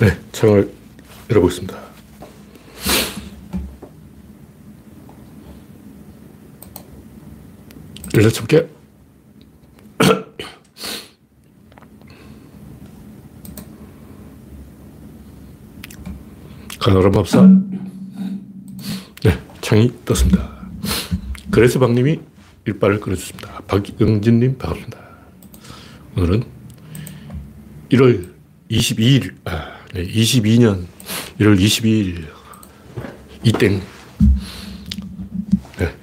[0.00, 0.72] 네, 창을
[1.30, 1.78] 열어보겠습니다.
[8.14, 8.66] 열여섯 개.
[16.80, 17.48] 가노라 법사.
[19.22, 20.54] 네, 창이 떴습니다.
[21.50, 22.20] 그래서 박님이
[22.66, 24.98] 일발을 끊어주습니다 박영진님 반갑습니다.
[26.16, 26.44] 오늘은
[27.90, 28.34] 1월
[28.70, 30.86] 22일, 아, 네, 22년
[31.38, 32.26] 1월 22일,
[33.44, 33.80] 이땡.
[35.78, 35.94] 네.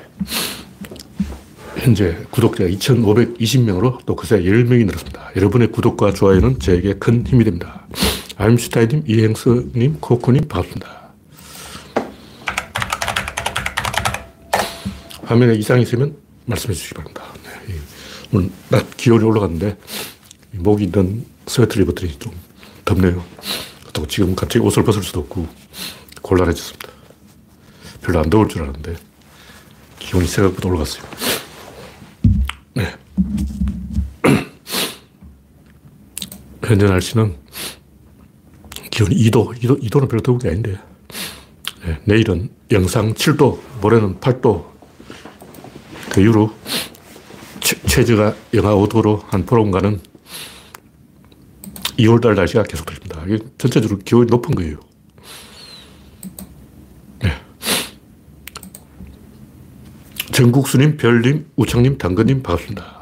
[1.76, 5.32] 현재 구독자 2,520명으로 또 그새 10명이 늘었습니다.
[5.36, 7.86] 여러분의 구독과 좋아요는 저에게 큰 힘이 됩니다.
[8.38, 11.12] 아임슈타이님, 이행서님, 코코님, 반갑습니다.
[15.24, 16.16] 화면에 이상이 있으면
[16.46, 17.24] 말씀해 주시기 바랍니다.
[17.68, 17.76] 네.
[18.32, 19.78] 오늘 낮 기온이 올라갔는데,
[20.54, 22.32] 목이 있는 스웨터를 입었더니 좀
[22.86, 23.22] 덥네요.
[23.94, 25.48] 또 지금 갑자기 옷을 벗을 수도 없고
[26.22, 26.90] 곤란해졌습니다.
[28.02, 28.96] 별로 안 더울 줄 알았는데
[30.00, 31.04] 기온이 생각보다 올라갔어요.
[32.74, 32.96] 네.
[36.64, 37.36] 현재 날씨는
[38.90, 40.80] 기온이 2도, 2도, 2도는 별로 더운 게 아닌데
[41.86, 42.00] 네.
[42.06, 44.66] 내일은 영상 7도, 모레는 8도
[46.12, 46.54] 그 이후로
[47.88, 50.00] 최저가 영하 5도로 한 보름간은
[51.98, 53.11] 2월달 날씨가 계속 됩니다.
[53.28, 54.78] 이게 전체적으로 기온이 높은 거예요.
[57.20, 57.32] 네.
[60.32, 63.02] 정국수님, 별님, 우창님, 당근님 반갑습니다.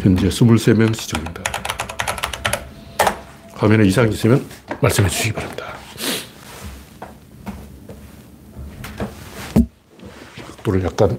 [0.00, 1.42] 현재 23명 시청입니다.
[3.54, 4.46] 화면에 이상이 있으면
[4.80, 5.74] 말씀해 주시기 바랍니다.
[10.46, 11.18] 각도를 약간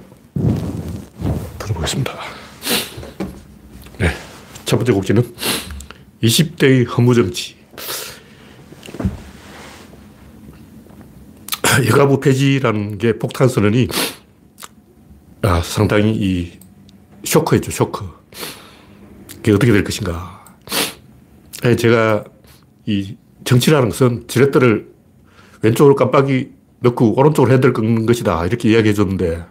[1.59, 2.13] 들어보겠습니다.
[3.97, 4.09] 네.
[4.65, 5.35] 첫 번째 곡지는
[6.23, 7.58] 20대의 허무정치.
[11.87, 13.87] 여가부 폐지라는 게 폭탄 선언이
[15.41, 16.59] 아, 상당히 이
[17.23, 18.05] 쇼크였죠, 쇼크.
[19.37, 20.45] 그게 어떻게 될 것인가.
[21.77, 22.23] 제가
[22.85, 23.15] 이
[23.45, 24.89] 정치라는 것은 지렛대를
[25.61, 28.45] 왼쪽으로 깜빡이 넣고 오른쪽으로 핸들 꺾는 것이다.
[28.45, 29.45] 이렇게 이야기해 줬는데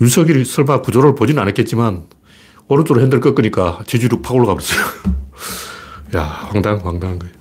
[0.00, 2.06] 윤석열이 설마 구조를 보지는 않았겠지만
[2.68, 4.80] 오른쪽으로 핸들 꺾으니까 지지율 팍 올라가 버렸어요.
[6.16, 7.34] 야, 황당, 황당한 거예요.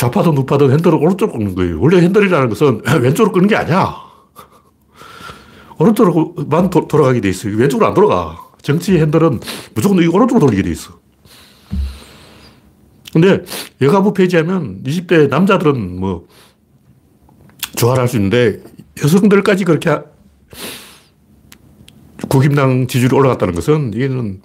[0.00, 1.78] 좌파든 우파든 핸들을 오른쪽으로 꺾는 거예요.
[1.78, 3.94] 원래 핸들이라는 것은 왼쪽으로 끄는 게 아니야.
[5.78, 7.54] 오른쪽으로만 도, 돌아가게 돼 있어요.
[7.54, 8.38] 왼쪽으로 안 돌아가.
[8.62, 9.40] 정치 핸들은
[9.74, 10.98] 무조건 오른쪽으로 돌리게 돼 있어.
[13.12, 13.44] 근데
[13.82, 16.26] 여가부 폐지하면 20대 남자들은 뭐
[17.76, 18.62] 좋아할 수 있는데
[19.02, 19.98] 여성들까지 그렇게
[22.26, 24.40] 국힘당 지지율이 올라갔다는 것은 이게는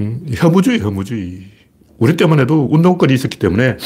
[0.00, 1.46] 음, 혐오주의, 혐오주의.
[1.96, 3.78] 우리 때만 해도 운동권이 있었기 때문에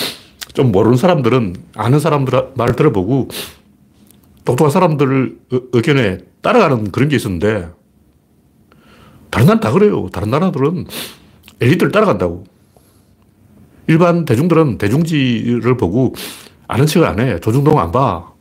[0.53, 3.29] 좀 모르는 사람들은 아는 사람들 말을 들어보고
[4.45, 5.39] 똑똑한 사람들
[5.73, 7.69] 의견에 따라가는 그런 게 있었는데
[9.31, 10.09] 다른 나라는 다 그래요.
[10.13, 10.87] 다른 나라들은
[11.61, 12.45] 엘리트를 따라간다고.
[13.87, 16.15] 일반 대중들은 대중지를 보고
[16.69, 17.39] 아는 척을 안 해.
[17.41, 18.33] 조중동 안 봐.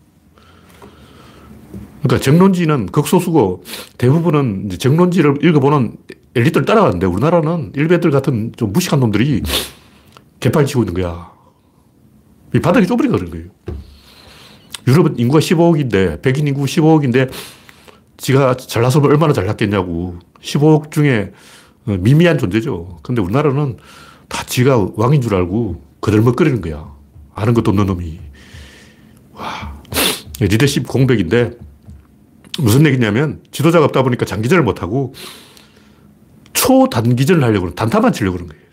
[2.02, 3.64] 그러니까 정론지는 극소수고
[3.98, 5.98] 대부분은 정론지를 읽어보는
[6.36, 9.44] 엘리트를 따라가는데 우리나라는 일베들 같은 좀 무식한 놈들이
[10.40, 11.39] 개판 치고 있는 거야.
[12.54, 13.48] 이 바닥이 좁으니까 그런 거예요.
[14.88, 17.30] 유럽은 인구가 15억인데, 백인 인구 15억인데,
[18.18, 20.20] 지가 잘났으면 얼마나 잘났겠냐고.
[20.42, 21.32] 15억 중에
[21.86, 23.00] 어, 미미한 존재죠.
[23.04, 23.78] 근데 우리나라는
[24.28, 26.94] 다 지가 왕인 줄 알고 거들먹거리는 거야.
[27.34, 28.20] 아는 것도 없는 놈이.
[29.34, 29.82] 와.
[30.40, 31.52] 리더십 공백인데,
[32.60, 35.14] 무슨 얘기냐면 지도자가 없다 보니까 장기전을 못하고
[36.54, 38.64] 초단기전을 하려고 단타만 치려고 그런 거예요.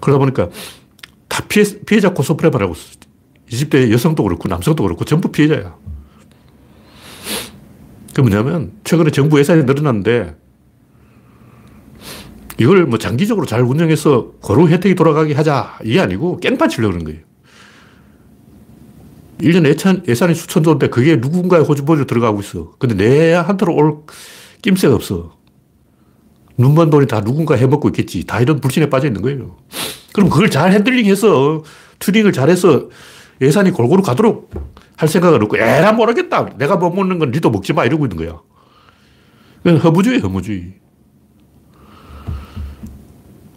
[0.00, 0.48] 그러다 보니까
[1.36, 2.96] 다 피해, 피해자 코스프레만 하고 있어.
[3.50, 5.76] 20대 여성도 그렇고 남성도 그렇고 전부 피해자야.
[8.14, 10.34] 그 뭐냐면 최근에 정부 예산이 늘어났는데
[12.58, 17.20] 이걸 뭐 장기적으로 잘 운영해서 고루 혜택이 돌아가게 하자 이게 아니고 깽판 치려고 그런 거예요.
[19.42, 22.72] 1년 예산, 예산이 수천 조인데 그게 누군가의 호주머니로 들어가고 있어.
[22.78, 23.98] 근데 내한테로 올
[24.62, 25.36] 낌새가 없어.
[26.56, 28.24] 눈먼 돈이 다 누군가 해먹고 있겠지.
[28.24, 29.58] 다 이런 불신에 빠져 있는 거예요.
[30.16, 31.62] 그럼 그걸 잘 핸들링 해서
[31.98, 32.88] 튜닝을 잘해서
[33.42, 34.50] 예산이 골고루 가도록
[34.96, 36.56] 할 생각은 없고, 에라 모르겠다.
[36.56, 37.84] 내가 못 먹는 건 니도 먹지 마.
[37.84, 38.40] 이러고 있는 거야.
[39.62, 40.72] 그건 허무주의, 허무주의.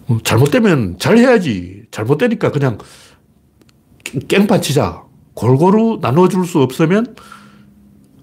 [0.10, 1.84] 어, 잘못되면 잘 해야지.
[1.92, 2.78] 잘못되니까 그냥
[4.28, 5.04] 깽판 치자.
[5.36, 7.16] 골고루 나눠줄 수 없으면,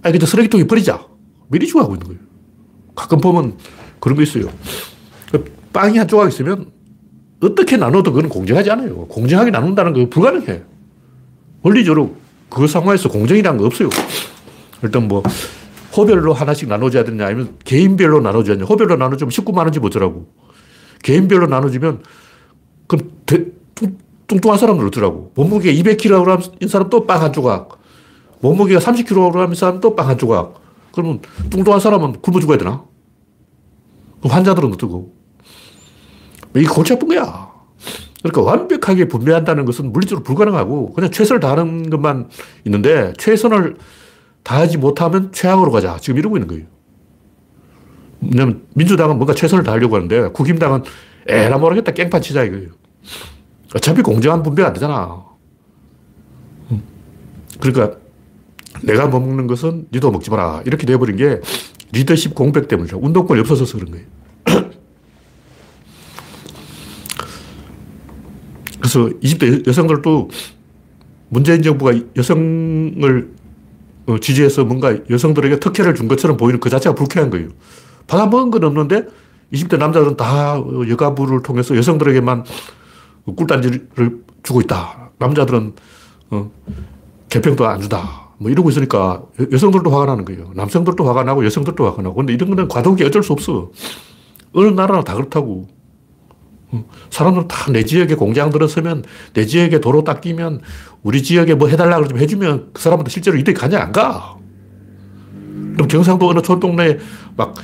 [0.03, 1.07] 아, 그냥 쓰레기통에 버리자.
[1.49, 2.21] 미리 주고 하고 있는 거예요.
[2.95, 3.57] 가끔 보면
[3.99, 4.53] 그런 거 있어요.
[5.33, 5.43] 그
[5.73, 6.76] 빵이 한 조각 있으면
[7.43, 9.07] 어떻게 나눠도 그건 공정하지 않아요.
[9.07, 10.63] 공정하게 나눈다는 거 불가능해.
[11.63, 12.17] 원리적으로
[12.49, 13.91] 그 상황에서 공정이라는 거 없어요.
[14.83, 15.23] 일단 뭐,
[15.97, 18.67] 호별로 하나씩 나눠줘야 되냐, 아니면 개인별로 나눠줘야 되냐.
[18.67, 20.27] 호별로 나눠주면 19만 원지 뭐더라고.
[21.03, 22.03] 개인별로 나눠주면,
[22.87, 23.47] 그럼 대,
[24.27, 25.33] 뚱뚱한 사람들 어더라고.
[25.35, 27.79] 몸무게 200kg인 사람 또 빵 한 조각.
[28.41, 30.55] 몸무게가 30kg인 사람 또 빵 한 조각.
[30.93, 32.85] 그러면 뚱뚱한 사람은 굶어 죽어야 되나?
[34.23, 35.16] 환자들은 어떡고?
[36.57, 37.51] 이게 골치 아픈 거야.
[38.23, 42.29] 그러니까 완벽하게 분배한다는 것은 물리적으로 불가능하고 그냥 최선을 다하는 것만
[42.65, 43.77] 있는데 최선을
[44.43, 45.97] 다하지 못하면 최악으로 가자.
[45.99, 46.65] 지금 이러고 있는 거예요.
[48.21, 50.83] 왜냐면 민주당은 뭔가 최선을 다하려고 하는데 국힘당은
[51.29, 52.71] 에라 모르겠다 깽판 치자 이거예요.
[53.75, 55.25] 어차피 공정한 분배가 안 되잖아.
[57.61, 57.99] 그러니까
[58.83, 60.63] 내가 먹는 것은 니도 먹지 마라.
[60.65, 61.41] 이렇게 돼버린 게
[61.93, 62.99] 리더십 공백 때문이죠.
[63.01, 64.07] 운동권이 없어져서 그런 거예요.
[68.87, 70.31] 그래서 20대 여성들도
[71.29, 73.35] 문재인 정부가 여성을
[74.07, 77.49] 어, 지지해서 뭔가 여성들에게 특혜를 준 것처럼 보이는 그 자체가 불쾌한 거예요.
[78.07, 79.03] 받아먹은 건 없는데
[79.53, 82.45] 20대 남자들은 다 여가부를 통해서 여성들에게만
[83.35, 83.89] 꿀단지를
[84.45, 85.11] 주고 있다.
[85.19, 85.73] 남자들은
[86.31, 86.51] 어,
[87.29, 88.31] 개평도 안 주다.
[88.39, 90.53] 뭐 이러고 있으니까 여성들도 화가 나는 거예요.
[90.55, 92.15] 남성들도 화가 나고 여성들도 화가 나고.
[92.15, 93.73] 근데 이런 거는 과도기 어쩔 수 없어.
[94.53, 95.67] 어느 나라나 다 그렇다고.
[97.11, 100.61] 사람들 다 내 지역에 공장 들어서면 내 지역에 도로 닦이면
[101.03, 104.37] 우리 지역에 뭐 해달라 그러면 해주면 그 사람한테 실제로 이득이 가냐 안 가.
[105.75, 106.99] 그럼 경상도 어느 촌동네에
[107.37, 107.55] 막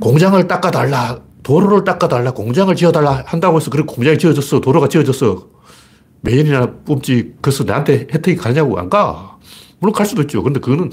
[0.00, 5.48] 공장을 닦아달라, 도로를 닦아달라, 공장을 지어달라 한다고 해서 그런 공장이 지어졌어, 도로가 지어졌어.
[6.20, 9.38] 매연이나 뿜지, 그래서 나한테 혜택이 가냐고 안 가.
[9.78, 10.42] 물론 갈 수도 있죠.
[10.42, 10.90] 근데 그거는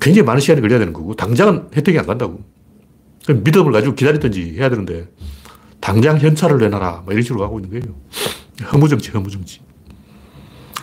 [0.00, 2.40] 굉장히 많은 시간이 걸려야 되는 거고, 당장은 혜택이 안 간다고.
[3.28, 5.08] 믿음을 가지고 기다리든지 해야 되는데,
[5.80, 7.02] 당장 현찰을 내놔라.
[7.04, 7.96] 뭐 이런 식으로 가고 있는 거예요.
[8.72, 9.60] 허무정치, 허무정치.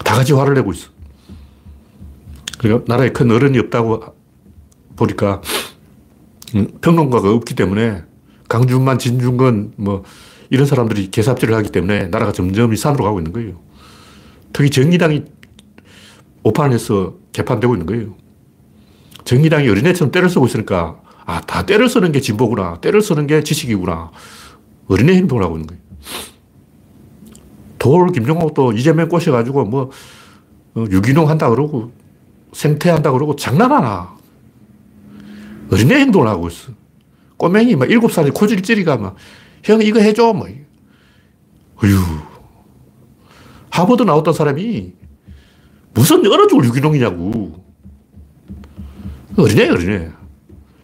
[0.03, 0.89] 다 같이 화를 내고 있어.
[2.57, 4.03] 그러니까 나라에 큰 어른이 없다고
[4.95, 5.41] 보니까
[6.55, 8.03] 음, 평론가가 없기 때문에
[8.49, 10.03] 강준만, 진중건 뭐
[10.49, 13.59] 이런 사람들이 개삽질을 하기 때문에 나라가 점점 이 산으로 가고 있는 거예요.
[14.53, 15.25] 특히 정의당이
[16.43, 18.15] 오판을 해서 개판되고 있는 거예요.
[19.25, 22.79] 정의당이 어린애처럼 때를 쓰고 있으니까 아, 다 때를 쓰는 게 진보구나.
[22.79, 24.11] 때를 쓰는 게 지식이구나.
[24.87, 25.81] 어린애 행동을 하고 있는 거예요.
[27.77, 29.91] 돌 김정호 또 이재명 꼬셔가지고 뭐
[30.75, 31.91] 어, 유기농 한다 그러고
[32.53, 34.15] 생태 한다 그러고 장난하나.
[35.71, 36.71] 어린애 행동을 하고 있어.
[37.37, 39.15] 꼬맹이 막 일곱 살이 코질 찌리가 막,
[39.63, 40.33] 형 이거 해줘.
[40.33, 40.47] 뭐.
[41.83, 41.99] 어휴.
[43.69, 44.93] 하버드 나왔던 사람이
[45.93, 47.63] 무슨 어느 쪽을 유기농이냐고.
[49.37, 50.11] 어린애, 어린애.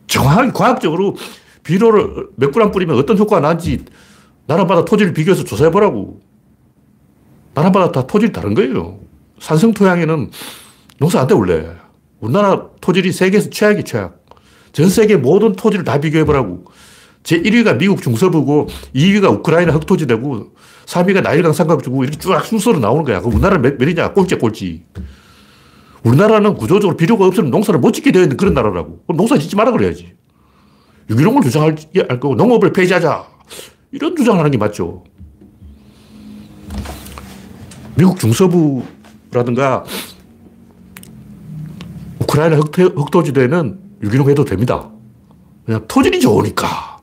[0.07, 1.15] 정확하게 과학적으로
[1.63, 3.85] 비료를 몇 그램 뿌리면 어떤 효과가 나는지
[4.45, 6.21] 나라마다 토지를 비교해서 조사해보라고.
[7.53, 8.99] 나라마다 다 토질이 다른 거예요.
[9.39, 10.31] 산성 토양에는
[10.99, 11.67] 농사 안 돼, 원래.
[12.19, 14.23] 우리나라 토질이 세계에서 최악이 최악.
[14.71, 16.65] 전 세계 모든 토지를 다 비교해보라고.
[17.23, 20.53] 제 1위가 미국 중서부고 2위가 우크라이나 흑토지되고
[20.85, 23.19] 3위가 나일강 삼각주고 이렇게 쫙 순서로 나오는 거야.
[23.21, 24.13] 그럼 우리나라는 몇, 몇이냐?
[24.13, 24.83] 꼴찌 꼴찌.
[26.03, 29.03] 우리나라는 구조적으로 필요가 없으면 농사를 못 짓게 되어 있는 그런 나라라고.
[29.05, 30.13] 그럼 농사 짓지 마라 그래야지.
[31.13, 31.75] 유기농을 주장할
[32.19, 33.27] 거고 농업을 폐지하자.
[33.91, 35.03] 이런 주장을 하는 게 맞죠.
[37.95, 39.83] 미국 중서부라든가
[42.19, 44.89] 우크라이나 흑토 지대는 유기농 해도 됩니다.
[45.65, 46.97] 그냥 토질이 좋으니까.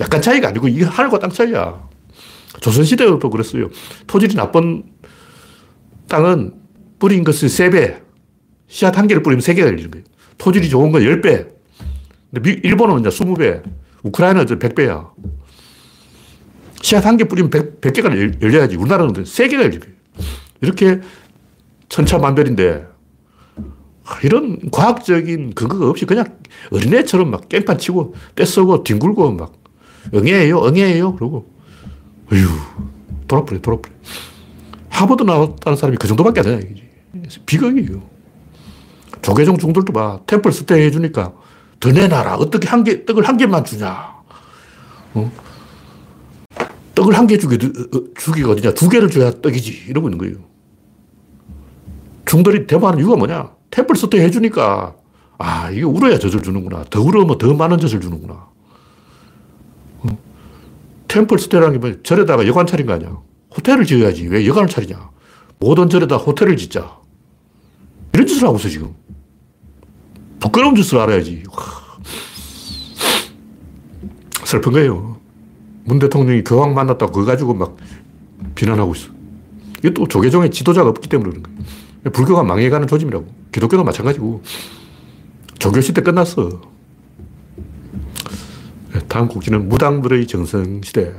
[0.00, 1.88] 약간 차이가 아니고 이게 하늘과 땅 차이야.
[2.60, 3.70] 조선시대도 그랬어요.
[4.06, 4.84] 토질이 나쁜
[6.08, 6.52] 땅은
[6.98, 8.02] 뿌린 것의 3배.
[8.68, 10.04] 씨앗 한 개를 뿌리면 3개가 열리는 거예요.
[10.36, 11.55] 토질이 좋은 건 10배.
[12.36, 13.62] 근데 일본은 이제 20배.
[14.02, 15.10] 우크라이나는 100배야.
[16.82, 18.76] 씨앗 한 개 뿌리면 100, 100개가 열려야지.
[18.76, 19.80] 우리나라는 3개가 열리요
[20.60, 21.00] 이렇게
[21.88, 22.86] 천차만별인데
[24.22, 26.26] 이런 과학적인 근거가 없이 그냥
[26.70, 29.54] 어린애처럼 막 깽판 치고 떼쓰고 뒹굴고 막
[30.14, 31.14] 응애예요, 응애예요.
[31.16, 31.50] 그러고
[32.32, 32.46] 어휴,
[33.26, 33.94] 돌아버려, 돌아버려.
[34.90, 36.82] 하버드 나왔다는 사람이 그 정도밖에 안 되냐, 이게
[37.46, 38.02] 비극이에요.
[39.22, 40.20] 조계종 중들도 봐.
[40.26, 41.32] 템플 스테이 해주니까
[41.80, 42.36] 더 내놔라.
[42.36, 44.14] 어떻게 한 개, 떡을 한 개만 주냐.
[45.14, 45.32] 어?
[46.94, 48.72] 떡을 한 개 주기, 어, 주기가 어디냐.
[48.72, 49.84] 두 개를 줘야 떡이지.
[49.88, 50.36] 이러고 있는 거예요.
[52.24, 53.50] 중들이 대화하는 이유가 뭐냐.
[53.70, 54.96] 템플 스테이 해주니까,
[55.38, 56.84] 아, 이게 울어야 젖을 주는구나.
[56.90, 58.48] 더 울으면 더 많은 젖을 주는구나.
[59.98, 60.18] 어?
[61.08, 63.18] 템플 스테이라는 게 뭐, 절에다가 여관 차린 거 아니야.
[63.56, 64.26] 호텔을 지어야지.
[64.28, 65.10] 왜 여관을 차리냐.
[65.58, 66.98] 모든 절에다 호텔을 짓자.
[68.14, 68.94] 이런 짓을 하고 있어, 지금.
[70.40, 71.44] 부끄러운 짓을 알아야지.
[74.44, 75.18] 슬픈 거예요.
[75.84, 77.76] 문 대통령이 교황 만났다고 그거 가지고 막
[78.54, 79.08] 비난하고 있어.
[79.78, 81.56] 이게 또 조계종의 지도자가 없기 때문에 그런 거예요.
[82.12, 83.26] 불교가 망해가는 조짐이라고.
[83.52, 84.42] 기독교도 마찬가지고.
[85.58, 86.60] 종교 시대 끝났어.
[89.08, 91.14] 다음 곡지는 무당들의 정성시대.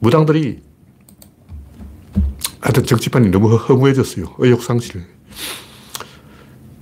[0.00, 0.60] 무당들이
[2.60, 4.34] 하여튼 정치판이 너무 허무해졌어요.
[4.38, 5.19] 의욕상실.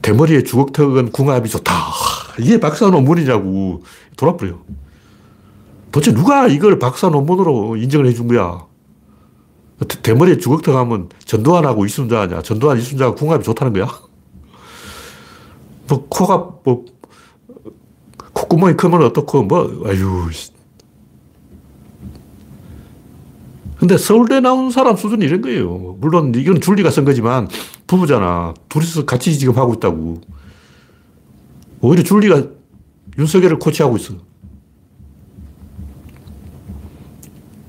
[0.08, 1.70] 대머리에 주걱턱은 궁합이 좋다.
[2.38, 3.82] 이게 박사 논문이냐고
[4.16, 4.54] 돌아버려.
[5.92, 8.66] 도대체 누가 이걸 박사 논문으로 인정을 해준 거야?
[10.02, 12.40] 대머리에 주걱턱 하면 전두환하고 이순자냐?
[12.40, 13.86] 전두환, 이순자가 궁합이 좋다는 거야?
[15.88, 16.86] 뭐, 코가, 뭐,
[18.32, 20.30] 콧구멍이 크면 어떻고, 뭐, 아유.
[23.78, 25.96] 근데 서울대 나온 사람 수준이 이런 거예요.
[26.00, 27.48] 물론 이건 줄리가 쓴 거지만
[27.86, 28.54] 부부잖아.
[28.68, 30.20] 둘이서 같이 지금 하고 있다고.
[31.80, 32.44] 오히려 줄리가
[33.18, 34.14] 윤석열을 코치하고 있어.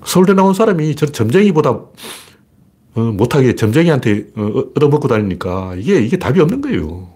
[0.04, 6.62] 서울대 나온 사람이 저 점쟁이보다 어, 못하게 점쟁이한테 어, 얻어먹고 다니니까 이게, 이게 답이 없는
[6.62, 7.08] 거예요.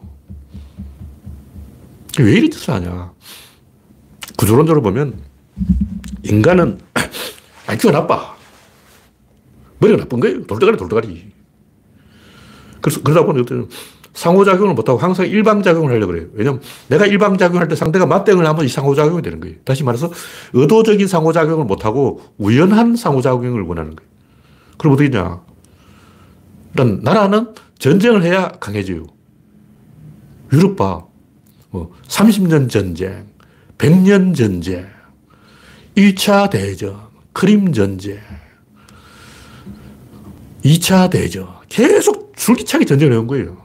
[2.20, 3.12] 왜 이런 짓을 하냐.
[4.38, 5.20] 구조론적으로 보면
[6.24, 6.80] 인간은
[7.66, 8.33] IQ가 나빠.
[9.84, 10.46] 머리가 나쁜 거예요.
[10.46, 11.32] 돌대가리, 돌대가리.
[12.82, 13.46] 그래서 그러다 보니
[14.14, 16.28] 상호작용을 못하고 항상 일방작용을 하려고 그래요.
[16.34, 19.56] 왜냐면 내가 일방작용할 때 상대가 맞대응을 하면 이 상호작용이 되는 거예요.
[19.66, 20.12] 다시 말해서
[20.54, 24.10] 의도적인 상호작용을 못하고 우연한 상호작용을 원하는 거예요.
[24.78, 25.42] 그럼 어떻게 냐
[26.70, 29.06] 일단 나라는 전쟁을 해야 강해져요.
[30.52, 31.06] 유럽 봐.
[31.72, 33.26] 뭐 30년 전쟁,
[33.80, 34.86] 100년 전쟁,
[35.96, 36.96] 1차 대전,
[37.34, 38.20] 크림 전쟁,
[40.64, 41.48] 2차 대전.
[41.70, 43.58] 계속 줄기차게 전쟁을 해온 거예요.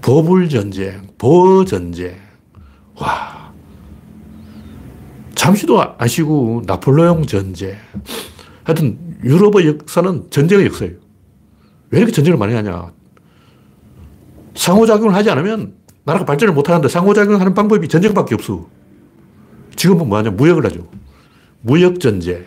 [0.00, 2.16] 보불 전쟁, 보 전쟁.
[2.96, 3.52] 와.
[5.34, 7.76] 잠시도 안 쉬고 나폴레옹 전쟁.
[8.64, 10.94] 하여튼 유럽의 역사는 전쟁의 역사예요.
[11.90, 12.90] 왜 이렇게 전쟁을 많이 하냐?
[14.54, 18.66] 상호작용을 하지 않으면 나라가 발전을 못 하는데 상호작용하는 방법이 전쟁밖에 없어.
[19.76, 20.30] 지금은 뭐 하냐?
[20.30, 20.88] 무역을 하죠.
[21.60, 22.44] 무역 전쟁.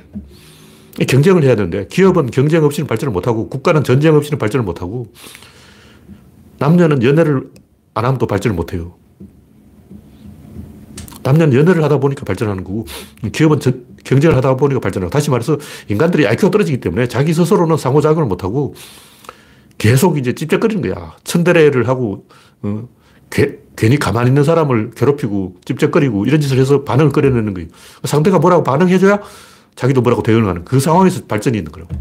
[1.06, 5.12] 경쟁을 해야 되는데 기업은 경쟁 없이는 발전을 못 하고 국가는 전쟁 없이는 발전을 못 하고
[6.60, 7.50] 남녀는 연애를
[7.94, 8.94] 안 하면 또 발전을 못 해요.
[11.24, 12.86] 남녀는 연애를 하다 보니까 발전하는 거고,
[13.32, 13.72] 기업은 저,
[14.04, 15.58] 경쟁을 하다 보니까 발전하고, 다시 말해서
[15.90, 18.74] 인간들이 IQ가 떨어지기 때문에 자기 스스로는 상호작용을 못하고
[19.78, 21.16] 계속 이제 찝쩍거리는 거야.
[21.24, 22.26] 천대례를 하고,
[22.62, 22.88] 어,
[23.30, 27.70] 괴, 괜히 가만히 있는 사람을 괴롭히고 찝쩍거리고 이런 짓을 해서 반응을 끌어내는 거예요.
[28.04, 29.20] 상대가 뭐라고 반응해줘야
[29.80, 31.96] 자기도 뭐라고 대응을 하는 그 상황에서 발전이 있는 거라고.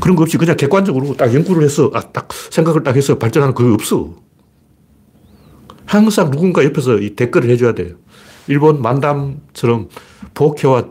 [0.00, 3.74] 그런 거 없이 그냥 객관적으로 딱 연구를 해서, 아, 딱 생각을 딱 해서 발전하는 그거
[3.74, 4.14] 없어.
[5.84, 7.96] 항상 누군가 옆에서 이 댓글을 해줘야 돼요.
[8.46, 9.88] 일본 만담처럼
[10.34, 10.84] 복해와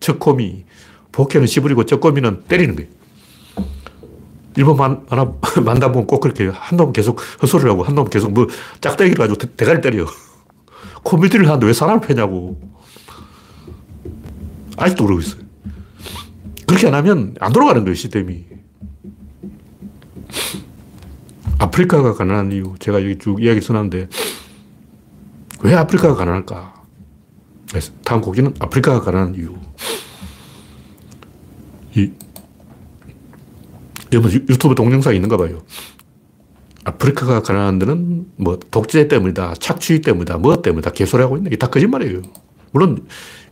[0.00, 0.66] 척코미,
[1.12, 2.90] 복해는 시부리고 척코미는 때리는 거예요.
[4.58, 5.06] 일본 만,
[5.64, 8.48] 만담 보면 꼭 그렇게 한놈 계속 헛소리를 하고 한 놈 계속 뭐
[8.82, 10.04] 짝대기를 가지고 대, 가리 때려.
[11.04, 12.75] 코미디를 하는데 왜 사람을 패냐고.
[14.76, 15.42] 아직도 그러고 있어요.
[16.66, 18.44] 그렇게 안 하면 안 돌아가는 거예요, 시스템이.
[21.58, 22.74] 아프리카가 가난한 이유.
[22.78, 24.08] 제가 여기 쭉 이야기 써놨는데,
[25.62, 26.74] 왜 아프리카가 가난할까?
[28.04, 29.54] 다음 곡기는 아프리카가 가난한 이유.
[31.96, 32.12] 이,
[34.12, 35.62] 여러분 유튜브 동영상이 있는가 봐요.
[36.84, 42.22] 아프리카가 가난한 데는 뭐 독재 때문이다, 착취 때문이다, 뭐 때문이다, 개소리하고 있는 게 다 거짓말이에요.
[42.72, 43.06] 물론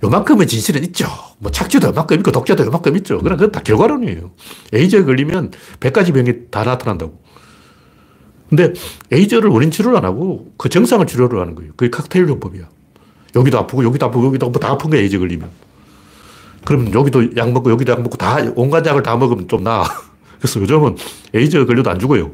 [0.05, 1.07] 요만큼의 진실은 있죠.
[1.39, 3.19] 뭐 착취도 요만큼 있고 독재도 요만큼 있죠.
[3.19, 4.31] 그러나 그건 다 결과론이에요.
[4.73, 7.23] 에이즈에 걸리면 100가지 병이 다 나타난다고.
[8.51, 8.73] 근데
[9.11, 11.73] 에이즈를 원인 치료를 안 하고 그 증상을 치료를 하는 거예요.
[11.77, 12.69] 그게 칵테일 요법이야.
[13.37, 15.49] 여기도 아프고 여기도 아프고 여기도 아프고 다 아픈 거야, 에이즈 걸리면.
[16.65, 19.85] 그러면 여기도 약 먹고 여기도 약 먹고 다 온갖 약을 다 먹으면 좀 나아.
[20.39, 20.97] 그래서 요즘은
[21.33, 22.31] 에이즈 걸려도 안 죽어요.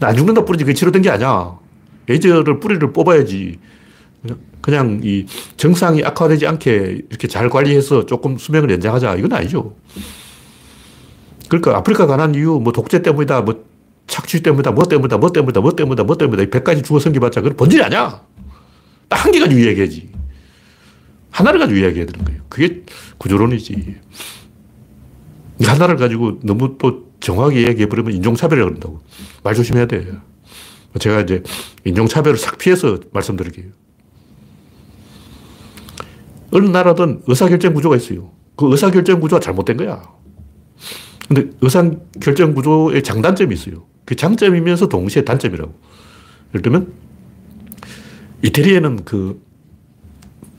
[0.00, 1.58] 안 죽는다 뿐이지 그게 치료된 게 아니야.
[2.08, 3.58] 에이즈를 뿌리를 뽑아야지.
[4.60, 5.26] 그냥 이
[5.56, 9.16] 증상이 악화되지 않게 이렇게 잘 관리해서 조금 수명을 연장하자.
[9.16, 9.74] 이건 아니죠.
[11.48, 13.64] 그러니까 아프리카 가난 이유 뭐 독재 때문이다, 뭐
[14.06, 16.58] 착취 때문이다, 뭐 때문이다, 뭐 때문이다, 뭐 때문이다, 뭐 때문이다.
[16.60, 18.22] 100가지 죽어 생기봤자 그건 본질이 아니야.
[19.08, 20.10] 딱 한 개 가지고 이야기하지.
[21.30, 22.42] 하나를 가지고 이야기해야 되는 거예요.
[22.48, 22.82] 그게
[23.18, 23.96] 구조론이지.
[25.64, 29.00] 하나를 가지고 너무 또 정확하게 이야기해버리면 인종차별이라고 그런다고.
[29.42, 30.06] 말 조심해야 돼.
[30.98, 31.42] 제가 이제
[31.84, 33.66] 인종차별을 싹 피해서 말씀드릴게요.
[36.52, 38.30] 어느 나라든 의사결정 구조가 있어요.
[38.56, 40.02] 그 의사결정 구조가 잘못된 거야.
[41.26, 43.86] 근데 의사결정 구조의 장단점이 있어요.
[44.04, 45.72] 그 장점이면서 동시에 단점이라고.
[46.50, 46.92] 예를 들면,
[48.42, 49.40] 이태리에는 그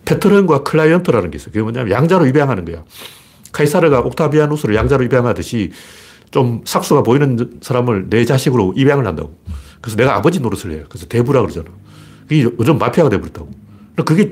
[0.06, 1.52] patron과 client라는 게 있어요.
[1.52, 2.84] 그게 뭐냐면 양자로 입양하는 거야.
[3.52, 5.72] 카이사르가 옥타비아누스를 양자로 입양하듯이
[6.32, 9.38] 좀 싹수가 보이는 사람을 내 자식으로 입양을 한다고.
[9.80, 10.86] 그래서 내가 아버지 노릇을 해요.
[10.90, 11.68] 그래서 대부라 그러잖아.
[12.28, 13.52] 그게 요즘 마피아가 돼버렸다고.
[14.06, 14.30] 그게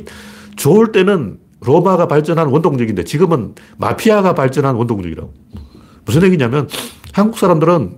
[0.56, 5.34] 좋을 때는 로마가 발전한 원동력인데 지금은 마피아가 발전한 원동력이라고.
[6.06, 6.68] 무슨 얘기냐면
[7.14, 7.98] 한국 사람들은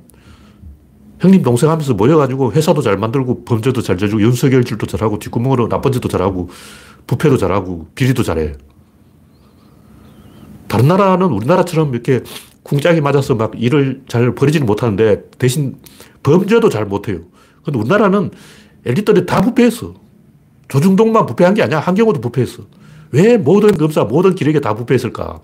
[1.19, 6.09] 형님 동생 하면서 모여가지고 회사도 잘 만들고 범죄도 잘 저지고 윤석열질도 잘하고 뒷구멍으로 나쁜 짓도
[6.09, 6.49] 잘하고
[7.07, 8.53] 부패도 잘하고 비리도 잘해.
[10.67, 12.21] 다른 나라는 우리나라처럼 이렇게
[12.63, 15.77] 궁짝이 맞아서 막 일을 잘 벌이지는 못하는데 대신
[16.23, 17.19] 범죄도 잘 못해요.
[17.63, 18.31] 근데 우리나라는
[18.85, 19.93] 엘리트들이 다 부패했어.
[20.67, 21.79] 조중동만 부패한 게 아니야.
[21.79, 22.63] 한경호도 부패했어.
[23.13, 25.39] 왜 모든 검사, 모든 기력에 다 부패했을까?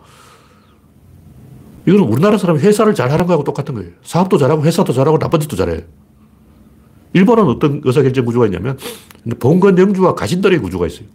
[1.86, 3.92] 이거는 우리나라 사람이 회사를 잘하는 거하고 똑같은 거예요.
[4.04, 5.86] 사업도 잘하고 회사도 잘하고 나쁜 짓도 잘해.
[7.14, 8.78] 일본은 어떤 의사결정 구조가 있냐면
[9.40, 11.08] 봉건 영주와 가신들의 구조가 있어요.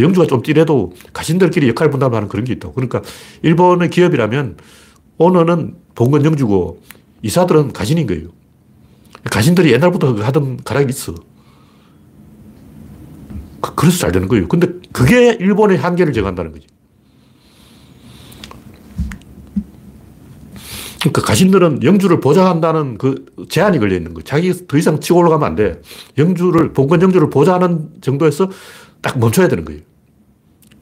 [0.00, 2.74] 영주가 좀 띠래도 가신들끼리 역할 분담하는 그런 게 있다고.
[2.74, 3.02] 그러니까
[3.42, 4.56] 일본의 기업이라면
[5.18, 6.80] 오너는 봉건 영주고
[7.22, 8.28] 이사들은 가신인 거예요.
[9.30, 11.14] 가신들이 옛날부터 하던 가락이 있어.
[13.60, 14.48] 그, 그래서 잘 되는 거예요.
[14.48, 16.66] 근데 그게 일본의 한계를 정한다는 거지.
[21.00, 24.24] 그러니까 가신들은 영주를 보장한다는 그 제한이 걸려 있는 거예요.
[24.24, 25.80] 자기 더 이상 치고 올라가면 안 돼.
[26.18, 28.50] 영주를, 본건 영주를 보장하는 정도에서
[29.00, 29.80] 딱 멈춰야 되는 거예요.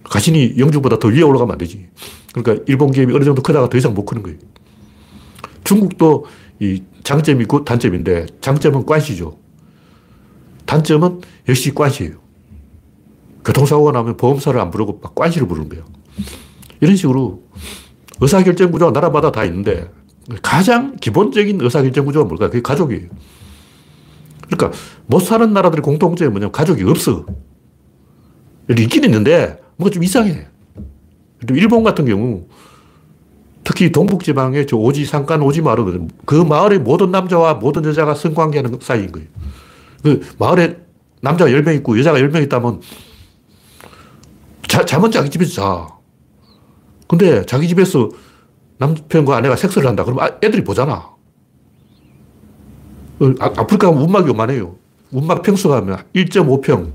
[0.05, 1.89] 가신이 영주보다 더 위에 올라가면 안 되지.
[2.33, 4.39] 그러니까 일본 기업이 어느 정도 크다가 더 이상 못 크는 거예요.
[5.65, 6.27] 중국도
[6.61, 9.39] 이 장점이 있고 단점인데 장점은 관시죠.
[10.65, 12.26] 단점은 역시 관시예요.
[13.47, 15.85] 교통사고가 나면 보험사를 안 부르고 막 관시를 부르는 거예요.
[16.81, 17.45] 이런 식으로
[18.21, 19.89] 의사결정 구조가 나라마다 다 있는데
[20.43, 22.49] 가장 기본적인 의사결정 구조가 뭘까?
[22.49, 23.09] 그게 가족이에요.
[24.49, 24.77] 그러니까
[25.07, 27.25] 못 사는 나라들의 공통점이 뭐냐면 가족이 없어.
[28.69, 30.49] 있긴 있는데 뭔가 좀 이상해.
[31.51, 32.49] 일본 같은 경우
[33.63, 39.13] 특히 동북지방의 저 오지 상간 오지 마을은 그 마을의 모든 남자와 모든 여자가 성관계하는 사이인
[39.13, 39.29] 거예요.
[40.03, 40.79] 그 마을에
[41.21, 42.81] 남자가 10명 있고 여자가 10명 있다면
[44.77, 45.89] 자, 잠은 자기 집에서 자.
[47.09, 48.11] 근데 자기 집에서
[48.77, 50.05] 남편과 아내가 섹스를 한다.
[50.05, 50.93] 그러면 아, 애들이 보잖아.
[53.19, 54.77] 어, 아, 아프리카 움막이 요만해요.
[55.13, 55.81] 움막 평수가
[56.15, 56.93] 1.5평.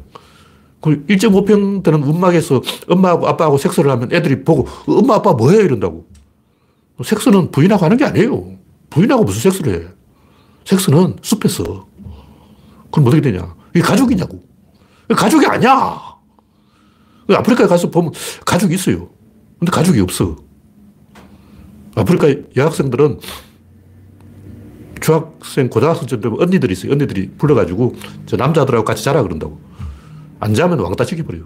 [0.80, 6.06] 그 1.5평 되는 움막에서 엄마하고 아빠하고 섹스를 하면 애들이 보고 어, 엄마 아빠 뭐해 이런다고.
[7.04, 8.58] 섹스는 부인하고 하는 게 아니에요.
[8.91, 9.88] 부인하고 무슨 섹스를 해.
[10.65, 11.88] 섹스는 숲에서.
[12.91, 13.56] 그럼 어떻게 되냐.
[13.74, 14.39] 이게 가족이냐고.
[15.10, 16.11] 가족이 아니야.
[17.36, 18.12] 아프리카에 가서 보면
[18.46, 19.10] 가족이 있어요.
[19.60, 20.38] 근데 가족이 없어.
[21.96, 23.20] 아프리카 여학생들은
[25.02, 26.91] 중학생, 고등학생쯤 되면 언니들이 있어요.
[26.91, 29.60] 언니들이 불러가지고 저 남자들하고 같이 자라 그런다고.
[30.39, 31.44] 안 자면 왕따 시켜버려요.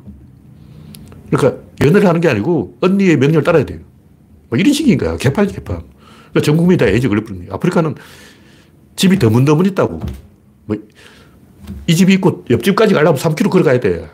[1.30, 3.80] 그러니까 연애를 하는 게 아니고 언니의 명령을 따라야 돼요.
[4.50, 5.18] 뭐 이런 식인 거야.
[5.18, 5.84] 개판, 개판.
[6.30, 7.54] 그러니까 전 국민이 다 걸려버린 거예요.
[7.54, 7.96] 아프리카는
[8.96, 10.00] 집이 더문더문 있다고.
[10.66, 10.78] 뭐,
[11.88, 14.10] 이 집이 있고 옆집까지 가려면 3km 걸어가야 돼.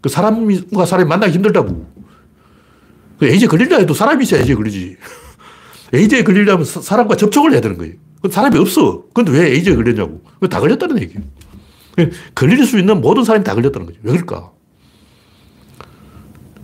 [0.00, 1.86] 그 사람과 사람이 만나기 힘들다고.
[3.18, 4.96] 그 에이즈에 걸리려 해도 사람이 있어야 에이즈에 걸리지.
[5.92, 7.94] 에이즈에 걸리려면 사람과 접촉을 해야 되는 거예요.
[8.20, 9.04] 그 사람이 없어.
[9.14, 10.22] 근데 왜 에이즈에 걸렸냐고.
[10.50, 11.22] 다 걸렸다는 얘기예요.
[12.34, 13.98] 걸릴 수 있는 모든 사람이 다 걸렸다는 거죠.
[14.02, 14.52] 왜 그럴까?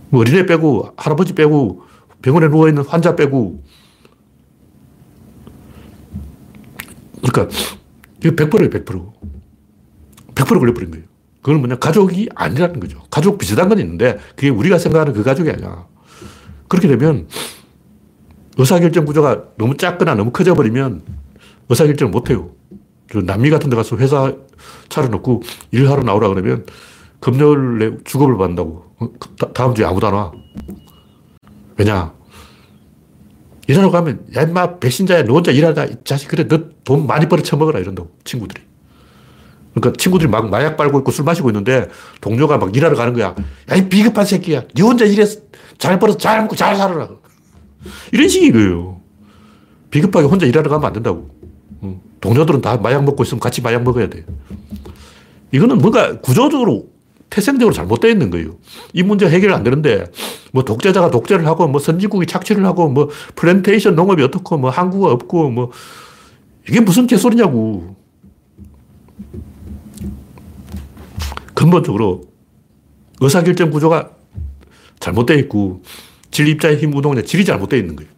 [0.09, 1.81] 뭐 어린애 빼고, 할아버지 빼고,
[2.21, 3.63] 병원에 누워있는 환자 빼고.
[7.23, 7.55] 그러니까,
[8.23, 9.11] 이거 100%예요, 100%.
[10.35, 11.05] 100% 걸려버린 거예요.
[11.43, 13.03] 그건 뭐냐, 가족이 아니라는 거죠.
[13.11, 15.85] 가족 비슷한 건 있는데, 그게 우리가 생각하는 그 가족이 아니야.
[16.69, 17.27] 그렇게 되면,
[18.57, 21.03] 의사결정 구조가 너무 작거나 너무 커져버리면,
[21.69, 22.51] 의사결정을 못해요.
[23.25, 24.33] 남미 같은 데 가서 회사
[24.89, 26.65] 차려놓고 일하러 나오라 그러면
[27.19, 28.85] 금요일에 주급을 받는다고.
[28.99, 30.31] 어, 다음 주에 아무도 안 와.
[31.77, 32.13] 왜냐?
[33.67, 35.85] 일하러 가면, 야, 임마, 배신자야, 너 혼자 일하다.
[35.85, 37.79] 이 자식, 그래, 너 돈 많이 벌어 처먹어라.
[37.79, 38.61] 이런다고, 친구들이.
[39.73, 41.89] 그러니까 친구들이 막 마약 빨고 있고 술 마시고 있는데
[42.21, 43.35] 동료가 막 일하러 가는 거야.
[43.71, 44.63] 야, 이 비겁한 새끼야.
[44.75, 45.41] 네 혼자 일해서
[45.77, 47.09] 잘 벌어서 잘 먹고 잘 살아라.
[48.11, 49.01] 이런 거예요.
[49.89, 51.29] 비겁하게 혼자 일하러 가면 안 된다고.
[52.21, 54.25] 동료들은 다 마약 먹고 있으면 같이 마약 먹어야 돼.
[55.51, 56.87] 이거는 뭔가 구조적으로
[57.29, 58.57] 태생적으로 잘못되어 있는 거예요.
[58.93, 60.05] 이 문제 해결 안 되는데,
[60.51, 65.49] 뭐 독재자가 독재를 하고, 뭐 선진국이 착취를 하고, 뭐 플랜테이션 농업이 어떻고, 뭐 항구가 없고,
[65.49, 65.71] 뭐
[66.69, 67.95] 이게 무슨 개소리냐고.
[71.53, 72.23] 근본적으로
[73.21, 74.11] 의사결정 구조가
[74.99, 75.83] 잘못되어 있고,
[76.31, 78.11] 질, 입자의 힘, 우동의 질이 잘못되어 있는 거예요.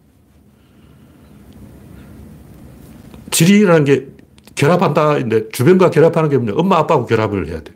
[3.30, 4.08] 질이라는 게
[4.54, 6.54] 결합한다인데 주변과 결합하는 게 뭐냐.
[6.56, 7.72] 엄마, 아빠하고 결합을 해야 돼.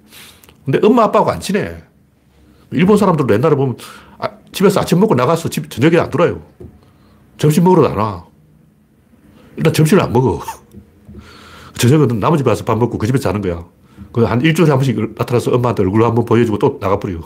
[0.64, 1.76] 근데 엄마, 아빠하고 안 친해.
[2.70, 3.76] 일본 사람들도 옛날에 보면
[4.18, 6.42] 아, 집에서 아침 먹고 나가서 집 저녁에 안 들어요.
[7.36, 8.26] 점심 먹으러 안 와.
[9.56, 10.40] 일단 점심을 안 먹어.
[11.78, 13.66] 저녁은 남은 집에 와서 밥 먹고 그 집에서 자는 거야.
[14.12, 17.20] 그 한 일주일에 한 번씩 나타나서 엄마한테 얼굴 한번 보여주고 또 나가버려.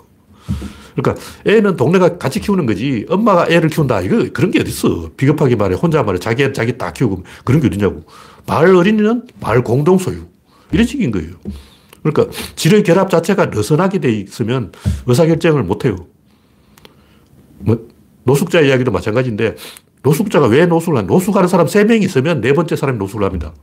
[0.94, 4.03] 그러니까 애는 동네가 같이 키우는 거지 엄마가 애를 키운다.
[4.03, 5.11] 이거 그런 게 어딨어.
[5.16, 5.75] 비겁하게 말해.
[5.75, 6.18] 혼자 말해.
[6.18, 8.05] 자기 애 자기 딱 키우고 그런 게 어딨냐고.
[8.47, 10.27] 마을 어린이는 마을 공동 소유.
[10.70, 11.31] 이런 식인 거예요.
[12.03, 14.73] 그러니까 질의 결합 자체가 느슨하게 돼 있으면
[15.07, 15.97] 의사결정을 못 해요.
[17.59, 17.88] 뭐,
[18.25, 19.57] 노숙자 이야기도 마찬가지인데
[20.03, 21.07] 노숙자가 왜 노숙을 하냐.
[21.07, 23.55] 노숙하는 사람 3명이 있으면 네 번째 사람이 노숙을 합니다.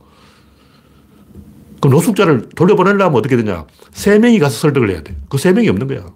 [1.82, 3.66] 그럼 노숙자를 돌려보내려면 어떻게 되냐.
[3.92, 5.16] 3명이 가서 설득을 해야 돼.
[5.28, 6.06] 그 3명이 없는 거야.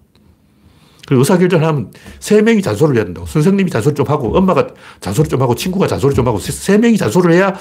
[1.09, 3.27] 그리고 의사결정을 하면 3명이 잔소리를 해야 된다고.
[3.27, 4.69] 선생님이 잔소리 좀 하고, 엄마가
[5.01, 7.53] 잔소리 좀 하고, 친구가 잔소리 좀 하고, 3명이 잔소리를 해야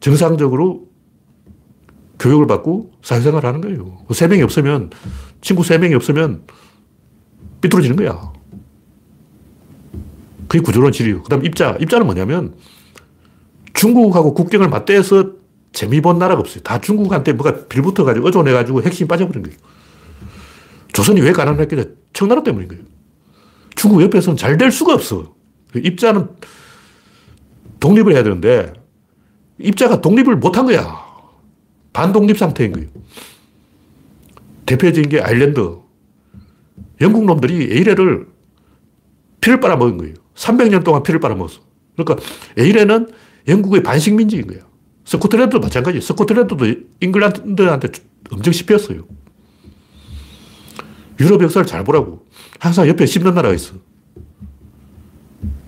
[0.00, 0.88] 정상적으로
[2.18, 3.98] 교육을 받고 사회생활을 하는 거예요.
[4.08, 4.90] 그 세 명이 없으면,
[5.40, 6.42] 친구 세 명이 없으면
[7.60, 8.32] 삐뚤어지는 거야.
[10.48, 11.22] 그게 구조론 질이에요.
[11.22, 11.76] 그 다음 입자.
[11.80, 12.54] 입자는 뭐냐면
[13.74, 15.41] 중국하고 국경을 맞대서
[15.72, 16.62] 재미 본 나라가 없어요.
[16.62, 19.58] 다 중국한테 뭐가 빌붙어가지고 어조내가지고 핵심이 빠져버린 거예요.
[20.92, 21.84] 조선이 왜 가난했겠냐?
[22.12, 22.84] 청나라 때문인 거예요.
[23.74, 25.34] 중국 옆에서는 잘 될 수가 없어.
[25.72, 26.28] 그 입자는
[27.80, 28.72] 독립을 해야 되는데
[29.58, 31.00] 입자가 독립을 못한 거야.
[31.92, 32.88] 반독립 상태인 거예요.
[34.66, 35.78] 대표적인 게 아일랜드.
[37.00, 38.28] 영국 놈들이 에이레를
[39.40, 40.14] 피를 빨아먹은 거예요.
[40.34, 41.60] 300년 동안 피를 빨아먹었어.
[41.96, 42.24] 그러니까
[42.56, 43.10] 에이레는
[43.48, 44.60] 영국의 반식민지인 거야.
[45.04, 46.00] 스코틀랜드도 마찬가지.
[46.00, 46.64] 스코틀랜드도
[47.00, 47.88] 잉글랜드한테
[48.30, 49.02] 엄청 씹혔어요.
[51.20, 52.26] 유럽 역사를 잘 보라고.
[52.58, 53.74] 항상 옆에 씹는 나라가 있어.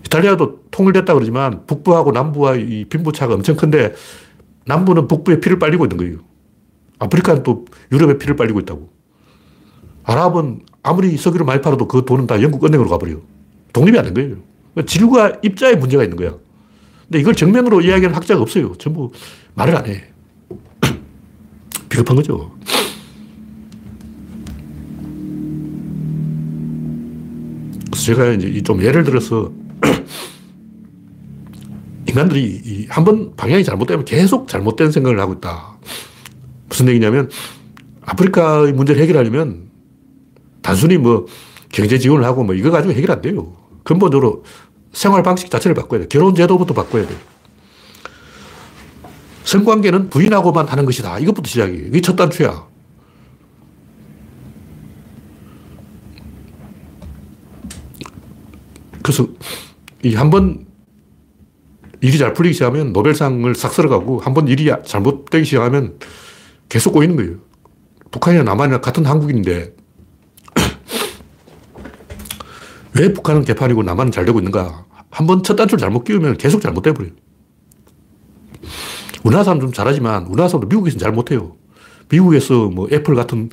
[0.07, 3.95] 이탈리아도 통일됐다 그러지만 북부하고 남부와 이 빈부차가 엄청 큰데
[4.67, 6.19] 남부는 북부에 피를 빨리고 있는 거예요.
[7.01, 8.91] 아프리카는 또 유럽에 피를 빨리고 있다고.
[10.05, 13.23] 아랍은 아무리 석유를 많이 팔아도 그 돈은 다 영국 은행으로 가버려요.
[13.73, 14.37] 독립이 안 된 거예요.
[14.75, 16.37] 그러니까 질과 입자에 문제가 있는 거야.
[17.09, 18.75] 근데 이걸 정면으로 이야기하는 학자가 없어요.
[18.79, 19.11] 전부
[19.55, 20.05] 말을 안 해.
[21.89, 22.53] 비겁한 거죠.
[27.91, 29.53] 그래서 제가 이제 좀 예를 들어서
[32.09, 35.77] 인간들이 한 번 방향이 잘못되면 계속 잘못된 생각을 하고 있다.
[36.69, 37.31] 무슨 얘기냐면
[38.03, 39.69] 아프리카의 문제를 해결하려면
[40.63, 41.27] 단순히 뭐
[41.71, 43.53] 경제 지원을 하고 뭐 이거 가지고 해결 안 돼요.
[43.83, 44.45] 근본적으로
[44.95, 46.07] 생활 방식 자체를 바꿔야 돼.
[46.09, 47.15] 결혼 제도부터 바꿔야 돼.
[49.45, 51.19] 성관계는 부인하고만 하는 것이다.
[51.19, 51.87] 이것부터 시작이에요.
[51.89, 52.67] 이게 첫 단추야.
[59.03, 59.27] 그래서
[60.03, 60.67] 이 한 번
[62.01, 65.99] 일이 잘 풀리기 시작하면 노벨상을 싹 쓸어가고 한 번 일이 잘못되기 시작하면
[66.69, 67.37] 계속 꼬이는 거예요.
[68.11, 69.75] 북한이나 남한이나 같은 한국인인데
[72.97, 74.85] 왜 북한은 개판이고 남한은 잘 되고 있는가?
[75.11, 77.13] 한 번 첫 단추를 잘못 끼우면 계속 잘못돼 버려요.
[79.23, 81.57] 우리나라 사람 좀 잘하지만 우리나라 사람도 미국에서는 잘 못해요.
[82.11, 83.51] 미국에서 뭐 애플 같은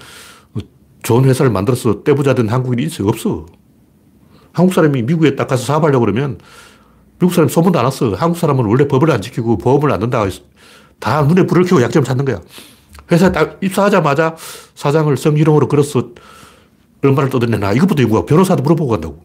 [1.04, 3.08] 좋은 회사를 만들어서 떼부자 된 한국인이 있어요?
[3.08, 3.46] 없어.
[4.54, 6.40] 한국 사람이 미국에 딱 가서 사업하려고 그러면
[7.20, 8.14] 미국 사람 소문도 안 왔어.
[8.16, 10.26] 한국 사람은 원래 법을 안 지키고 보험을 안 든다.
[11.00, 12.42] 다 눈에 불을 켜고 약점 찾는 거야.
[13.12, 14.36] 회사에 딱 입사하자마자
[14.76, 16.10] 사장을 성희롱으로 걸어서
[17.04, 19.24] 얼마를 떠들내나 이것부터 연구하고 변호사도 물어보고 간다고.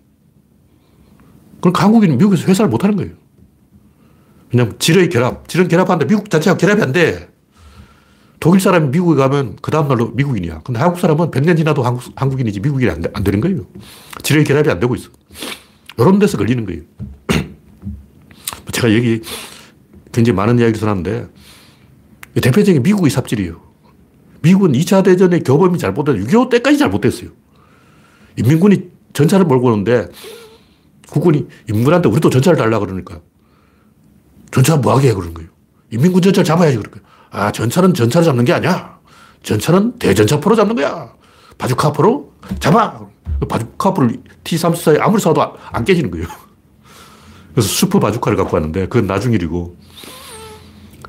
[1.66, 3.12] 그러니까 한국인은 미국에서 회사를 못 하는 거예요.
[4.52, 5.48] 왜냐면 질의 결합.
[5.48, 7.29] 질은 결합하는데 미국 자체가 결합이 안 돼.
[8.38, 10.61] 독일 사람이 미국에 가면 그 다음날로 미국인이야.
[10.61, 13.66] 근데 한국 사람은 100년 지나도 한국, 한국인이지 미국인이 안, 안 되는 거예요.
[14.22, 15.11] 질의 결합이 안 되고 있어.
[15.98, 16.83] 이런 데서 걸리는 거예요.
[18.70, 19.22] 제가 여기
[20.12, 21.26] 굉장히 많은 이야기를 전하는데
[22.40, 23.61] 대표적인 미국의 삽질이에요.
[24.42, 27.31] 미국은 2차 대전의 교범이 잘못돼서 6.25 때까지 잘못됐어요.
[28.37, 30.09] 인민군이 전차를 몰고 오는데
[31.10, 33.20] 국군이 인민군한테 우리도 전차를 달라 그러니까
[34.50, 35.50] 전차 뭐하게 해 그러는 거예요.
[35.90, 38.98] 인민군 전차를 잡아야지 그러니까 아 전차는 전차를 잡는 게 아니야.
[39.42, 41.12] 전차는 대전차포로 잡는 거야.
[41.58, 43.06] 바주카포로 잡아.
[43.48, 46.26] 바주카포를 T-34에 아무리 쏴도 안 깨지는 거예요.
[47.52, 49.76] 그래서 슈퍼 바주카를 갖고 왔는데 그건 나중 일이고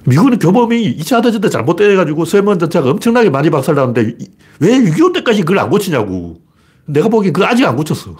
[0.06, 4.18] 미국은 교범이 2차 대전 때 잘못돼가지고 서해문 전차가 엄청나게 많이 박살나는데
[4.60, 6.42] 왜 6.25 때까지 그걸 안 고치냐고.
[6.86, 8.16] 내가 보기엔 그거 아직 안 고쳤어.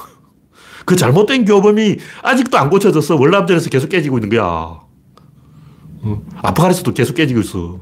[0.88, 3.18] 그 잘못된 교범이 아직도 안 고쳐졌어.
[3.18, 4.44] 월남전에서 계속 깨지고 있는 거야.
[4.44, 6.22] 어?
[6.38, 7.82] 아프간에서도 계속 깨지고 있어.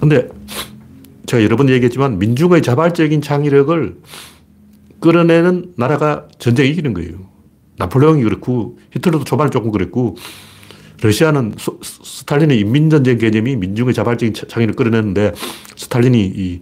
[0.00, 0.28] 근데
[1.26, 4.00] 제가 여러 번 얘기했지만 민중의 자발적인 창의력을
[4.98, 7.30] 끌어내는 나라가 전쟁에 이기는 거예요.
[7.78, 10.16] 나폴레옹이 그렇고 히틀러도 초반에 조금 그랬고
[11.00, 11.54] 러시아는
[11.92, 15.34] 스탈린의 인민전쟁 개념이 민중의 자발적인 창의를 끌어내는데
[15.76, 16.60] 스탈린이 이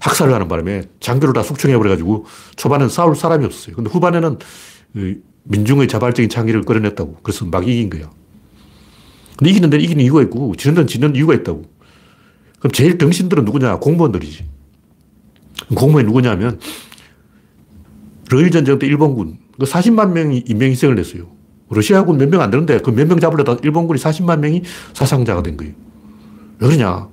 [0.00, 3.76] 학살을 하는 바람에 장교를 다 숙청해버려가지고 초반에는 싸울 사람이 없었어요.
[3.76, 4.38] 근데 후반에는
[5.44, 7.18] 민중의 자발적인 창의를 끌어냈다고.
[7.22, 8.10] 그래서 막 이긴 거야.
[9.36, 11.64] 근데 이기는 데는 이기는 이유가 있고, 지는 데는 지는 이유가 있다고.
[12.58, 13.76] 그럼 제일 등신들은 누구냐?
[13.78, 14.44] 공무원들이지.
[15.74, 16.58] 공무원이 누구냐면,
[18.30, 21.28] 러일 전쟁 때 일본군, 그 40만 명이 인명희생을 냈어요.
[21.70, 24.62] 러시아군 몇 명 안 되는데 그 몇 명 잡으려다 일본군이 40만 명이
[24.94, 25.72] 사상자가 된 거예요.
[26.60, 27.08] 왜 그러냐?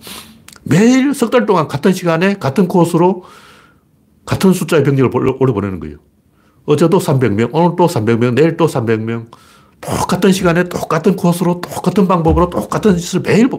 [0.66, 3.24] 매일 석 달 동안 같은 시간에 같은 코스로
[4.26, 5.98] 같은 숫자의 병력을 올려보내는 거예요.
[6.66, 9.28] 어제도 300명, 오늘 또 300명, 내일 또 300명.
[9.82, 13.50] 똑같은 시간에 똑같은 코스로 똑같은 방법으로 똑같은 짓을 매일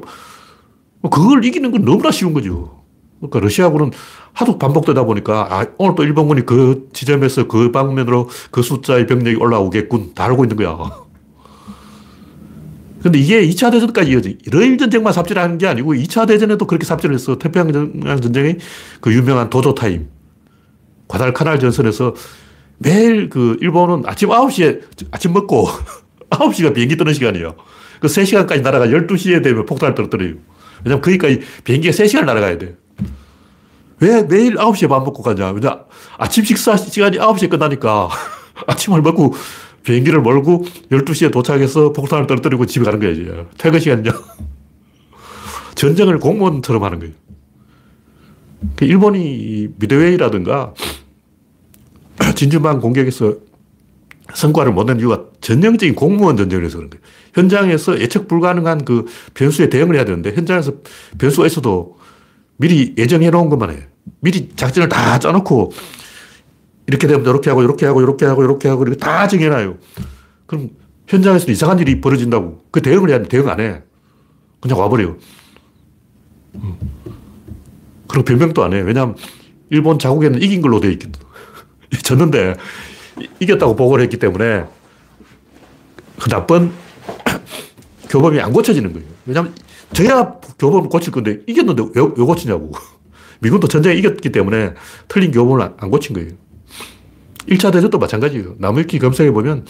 [1.03, 2.83] 그걸 이기는 건 너무나 쉬운 거죠.
[3.21, 3.93] 그러니까 러시아군은
[4.33, 10.15] 하도 반복되다 보니까 아, 오늘 또 일본군이 그 지점에서 그 방면으로 그 숫자의 병력이 올라오겠군.
[10.15, 11.06] 다 알고 있는 거야.
[13.07, 14.39] 근데 이게 2차 대전까지 이어지.
[14.51, 17.39] 러일 전쟁만 삽질하는 게 아니고 2차 대전에도 그렇게 삽질을 했어.
[17.39, 18.59] 태평양 전쟁의
[19.01, 20.09] 그 유명한 도조 타임.
[21.07, 22.15] 과달카날 전선에서
[22.79, 24.81] 매일 그 일본은 아침 9시에
[25.13, 25.69] 아침 먹고
[26.31, 27.55] 9시가 비행기 뜨는 시간이에요.
[28.01, 30.35] 그 3시간까지 날아가 12시에 되면 폭탄을 떨어뜨려요.
[30.85, 31.29] 왜냐면 그러니까
[31.63, 32.75] 비행기가 3시간 날아가야 돼.
[34.01, 35.51] 왜 매일 9시에 밥 먹고 가냐.
[35.51, 35.79] 왜냐
[36.19, 38.09] 아침 식사 시간이 9시에 끝나니까
[38.67, 39.37] 아침을 먹고
[39.87, 43.47] 비행기를 몰고 12시에 도착해서 폭탄을 떨어뜨리고 집에 가는 거야, 이제.
[43.57, 44.11] 퇴근 시간이냐.
[45.77, 47.15] 전쟁을 공무원처럼 하는 거예요.
[48.75, 50.75] 그 일본이 미드웨이라든가
[52.35, 53.37] 진주만 공격에서
[54.35, 57.03] 성과를 못 낸 이유가 전형적인 공무원 전쟁에서 그런 거예요.
[57.35, 60.73] 현장에서 예측 불가능한 그 변수에 대응을 해야 되는데 현장에서
[61.19, 61.97] 변수가 있어도
[62.57, 63.87] 미리 예정해 놓은 것만 해.
[64.21, 65.73] 미리 작전을 다 짜놓고
[66.87, 69.77] 이렇게 되면 이렇게 하고 이렇게 하고 이렇게 하고 이렇게 하고 이렇게 다 정해놔요.
[70.47, 70.71] 그럼
[71.07, 72.65] 현장에서 이상한 일이 벌어진다고.
[72.71, 73.29] 그 대응을 해야 돼.
[73.29, 73.83] 대응 안 해.
[74.61, 75.17] 그냥 와버려요.
[76.57, 76.79] 음.
[78.09, 78.81] 그리고 변명도 안 해.
[78.81, 79.17] 왜냐하면
[79.71, 81.21] 일본 자국에는 이긴 걸로 돼 있거든.
[82.03, 82.55] 졌는데
[83.41, 84.65] 이겼다고 보고를 했기 때문에
[86.21, 86.73] 그 나쁜
[88.09, 89.07] 교범이 안 고쳐지는 거예요.
[89.27, 89.55] 왜냐하면
[89.93, 92.73] 저야 교범을 고칠 건데 이겼는데 왜, 왜 고치냐고.
[93.41, 94.75] 미군도 전쟁에 이겼기 때문에
[95.09, 96.31] 틀린 교범을 안 고친 거예요.
[97.49, 98.57] 1차 대전도 마찬가지예요.
[98.59, 99.67] 나무위키 검색해보면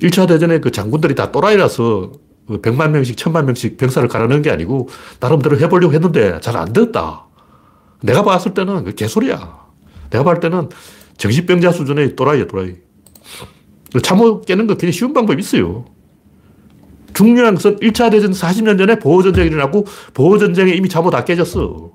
[0.00, 2.12] 1차 대전에 그 장군들이 다 또라이라서
[2.48, 4.88] 100만 그 명씩, 1000만 명씩 병사를 갈아넣은 게 아니고
[5.20, 7.26] 나름대로 해보려고 했는데 잘 안 됐다.
[8.02, 9.66] 내가 봤을 때는 그 개소리야.
[10.10, 10.68] 내가 봤을 때는
[11.16, 12.74] 정신병자 수준의 또라이야, 또라이.
[14.02, 15.86] 참호 깨는 거 굉장히 쉬운 방법이 있어요.
[17.14, 21.92] 중요한 것은 1차 대전 40년 전에 보호전쟁이 일어나고 보호전쟁에 이미 참호 다 깨졌어.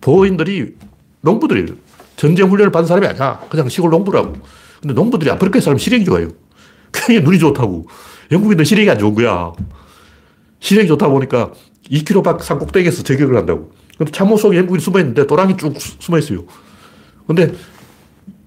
[0.00, 0.76] 보호인들이
[1.22, 1.87] 농부들이에요.
[2.18, 3.40] 전쟁 훈련을 받은 사람이 아니야.
[3.48, 4.34] 그냥 시골 농부라고.
[4.82, 6.28] 근데 농부들이 아프리카에 살면 시력이 좋아요.
[6.92, 7.86] 굉장히 눈이 좋다고.
[8.32, 9.52] 영국인들 시력이 안 좋은 거야.
[10.58, 11.52] 시력이 좋다 보니까
[11.88, 13.70] 2km 밖 산꼭대기에서 저격을 한다고.
[13.96, 16.44] 근데 참호 속에 영국인이 숨어 있는데 도랑이 쭉 숨어 있어요.
[17.28, 17.54] 근데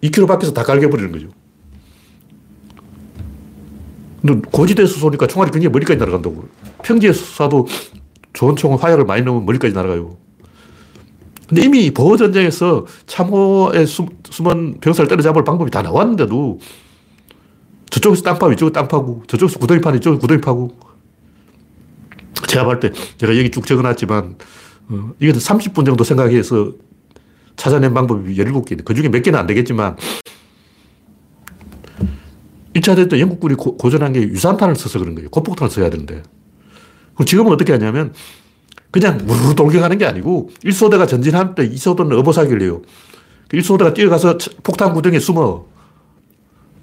[0.03, 1.29] 2km 밖에서 다 갈겨버리는 거죠.
[4.21, 6.43] 근데 고지대에서 쏘니까 총알이 굉장히 머리까지 날아간다고.
[6.83, 7.67] 평지에서 쏴도
[8.33, 10.17] 좋은 총은 화약을 많이 넣으면 머리까지 날아가요.
[11.51, 14.07] 근데 이미 보호 전쟁에서 참호에 숨,
[14.47, 16.59] 은 병사를 때려잡을 방법이 다 나왔는데도
[17.89, 20.71] 저쪽에서 땅 파고 이쪽에 땅 파고 저쪽에서 구덩이 파고 이쪽에 구덩이 파고
[22.47, 24.37] 제가 볼 때 제가 여기 쭉 적어놨지만
[24.91, 26.71] 어, 이게 30분 정도 생각해서
[27.57, 28.85] 찾아낸 방법이 17개.
[28.85, 29.97] 그 중에 몇 개는 안 되겠지만
[32.75, 35.29] 1차 대전 영국군이 고, 고전한 게 유산탄을 써서 그런 거예요.
[35.29, 36.23] 고폭탄을 써야 되는데.
[37.13, 38.13] 그럼 지금은 어떻게 하냐면
[38.91, 42.81] 그냥 무르르 돌격하는 게 아니고 1소대가 전진할 때 2소대는 어보사기를 해요.
[43.49, 45.65] 1소대가 그 뛰어가서 폭탄 구덩이에 숨어.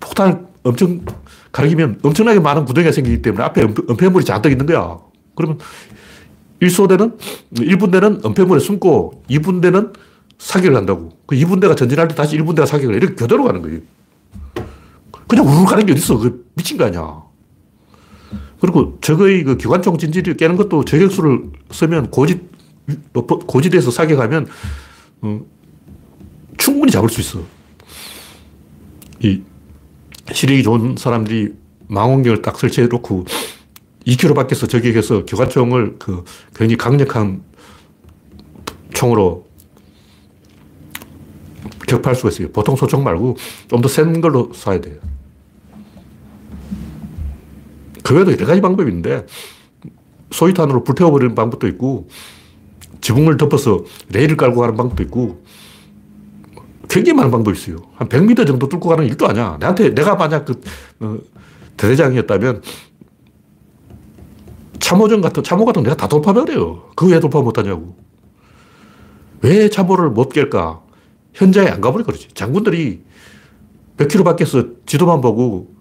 [0.01, 1.05] 폭탄 엄청
[1.53, 4.99] 가리면 엄청나게 많은 구덩이가 생기기 때문에 앞에 은폐물이 잔뜩 있는 거야.
[5.35, 5.59] 그러면
[6.61, 7.16] 1소대는,
[7.55, 9.92] 1분대는 은폐물에 숨고 2분대는
[10.38, 11.11] 사격을 한다고.
[11.27, 12.99] 그 2분대가 전진할 때 다시 1분대가 사격을 해.
[12.99, 13.81] 이렇게 교대로 가는 거예요.
[15.27, 16.18] 그냥 우르르 가는 게 어딨어.
[16.18, 17.28] 그 미친 거 아니야.
[18.61, 22.40] 그리고 적의 그 기관총 진지를 깨는 것도 저격수를 쓰면 고지,
[23.47, 24.49] 고지대에서 사격하면,
[25.23, 25.40] 어,
[26.57, 27.40] 충분히 잡을 수 있어.
[29.21, 29.42] 이
[30.33, 31.55] 시력이 좋은 사람들이
[31.87, 33.25] 망원경을 딱 설치해 놓고
[34.07, 37.42] 2km 밖에서 저격해서 기관총을 그 굉장히 강력한
[38.92, 39.47] 총으로
[41.87, 42.51] 격파할 수가 있어요.
[42.51, 43.37] 보통 소총 말고
[43.68, 44.97] 좀 더 센 걸로 쏴야 돼요.
[48.09, 49.27] 그 외에도 여러 가지 방법이 있는데
[50.31, 52.09] 소위탄으로 불태워버리는 방법도 있고
[53.03, 55.44] 지붕을 덮어서 레일을 깔고 가는 방법도 있고
[56.88, 57.77] 굉장히 많은 방법이 있어요.
[57.97, 59.59] 한 100m 정도 뚫고 가는 일도 아니야.
[59.61, 60.59] 내한테 내가 만약 그
[61.01, 61.18] 어,
[61.77, 62.62] 대대장이었다면
[64.79, 66.92] 참호전 같은 참호 같은 내가 다 돌파버려요.
[66.97, 67.94] 그 왜 돌파 못하냐고.
[69.42, 70.81] 왜 참모를 못 깰까?
[71.35, 72.29] 현장에 안 가버려 그러지.
[72.33, 73.03] 장군들이
[73.99, 75.78] 100km 밖에서 지도만 보고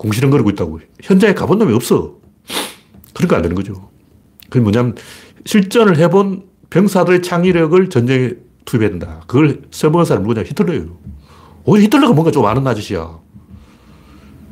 [0.00, 0.80] 공시렁거리고 있다고.
[1.02, 2.16] 현장에 가본 놈이 없어.
[3.14, 3.90] 그러니까 안 되는 거죠.
[4.48, 4.94] 그게 뭐냐면
[5.44, 8.32] 실전을 해본 병사들의 창의력을 전쟁에
[8.64, 9.20] 투입해야 된다.
[9.26, 10.46] 그걸 써먹은 사람이 누구냐?
[10.46, 10.98] 히틀러예요.
[11.64, 13.18] 오히려 히틀러가 뭔가 좀 아는 아저씨야.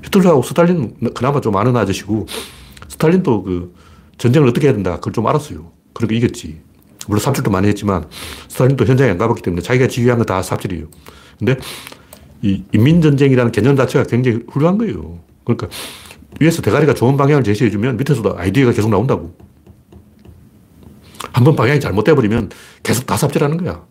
[0.04, 2.26] 히틀러하고 스탈린 그나마 좀 아는 아저씨고
[2.88, 3.74] 스탈린도 그
[4.18, 4.96] 전쟁을 어떻게 해야 된다.
[4.96, 5.72] 그걸 좀 알았어요.
[5.94, 6.61] 그러니까 이겼지.
[7.06, 8.04] 물론 삽질도 많이 했지만
[8.48, 10.88] 스탈린도 현장에 안 가봤기 때문에 자기가 지휘한 거 다 삽질이에요.
[11.38, 11.56] 근데
[12.42, 15.20] 이 인민전쟁이라는 개념 자체가 굉장히 훌륭한 거예요.
[15.48, 15.68] 그러니까
[16.40, 19.34] 위에서 대가리가 좋은 방향을 제시해주면 밑에서도 아이디어가 계속 나온다고.
[21.32, 22.50] 한 번 방향이 잘못돼버리면
[22.82, 23.87] 계속 다 삽질하는 거야.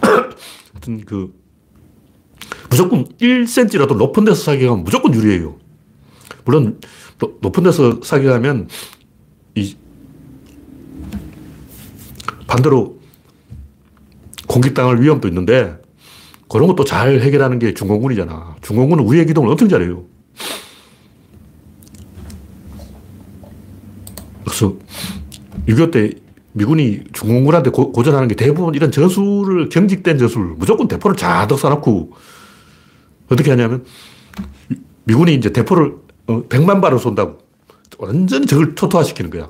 [0.00, 1.32] 하여튼 그
[2.70, 5.58] 무조건 1cm라도 높은 데서 사격하면 무조건 유리해요.
[6.44, 6.80] 물론
[7.40, 8.68] 높은 데서 사격하면
[9.54, 9.76] 이
[12.46, 12.98] 반대로
[14.48, 15.81] 공격당할 위험도 있는데
[16.52, 18.56] 그런 것도 잘 해결하는 게 중공군이잖아.
[18.60, 20.04] 중공군은 우회 기동을 엄청 잘해요.
[24.44, 24.76] 그래서
[25.66, 26.18] 6.25때
[26.52, 32.10] 미군이 중공군한테 고, 전하는 게 대부분 이런 저수를, 경직된 저수를 무조건 대포를 자득 쏴놓고
[33.30, 33.86] 어떻게 하냐면
[35.04, 35.94] 미군이 이제 대포를
[36.26, 37.38] 100만 어, 발을 쏜다고.
[37.96, 39.48] 완전 적을 초토화시키는 거야.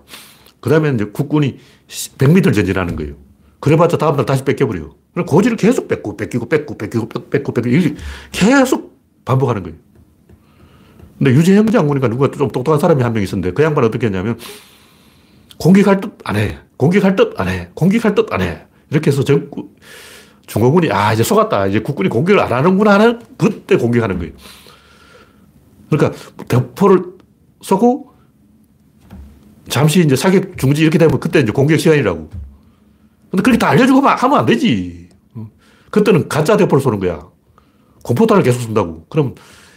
[0.60, 3.14] 그 다음에 이제 국군이 100m를 전진하는 거예요.
[3.58, 5.01] 그래봤자 다음날 다시 뺏겨버려요.
[5.12, 7.94] 그럼 고지를 계속 뺏고, 뺏기고, 뺏고, 뺏기고, 뺏고, 뺏기고,
[8.30, 9.76] 계속 반복하는 거예요.
[11.18, 14.38] 근데 유재형 장군이가 누가 좀 똑똑한 사람이 한 명 있었는데 그 양반 어떻게 했냐면
[15.58, 16.58] 공격할 듯 안 해.
[16.76, 17.68] 공격할 듯 안 해.
[17.74, 18.64] 공격할 듯 안 해.
[18.90, 19.48] 이렇게 해서 전,
[20.46, 21.66] 중공군이, 아, 이제 속았다.
[21.68, 24.32] 이제 국군이 공격을 안 하는구나 하는 그때 공격하는 거예요.
[25.90, 27.04] 그러니까 대포를
[27.60, 28.12] 쏘고
[29.68, 32.28] 잠시 이제 사격 중지 이렇게 되면 그때 이제 공격 시간이라고.
[33.30, 35.01] 근데 그렇게 다 알려주고 하면 안 되지.
[35.92, 37.28] 그때는 가짜 대포를 쏘는 거야.
[38.02, 39.06] 공포탄을 계속 쏜다고.
[39.08, 39.34] 그럼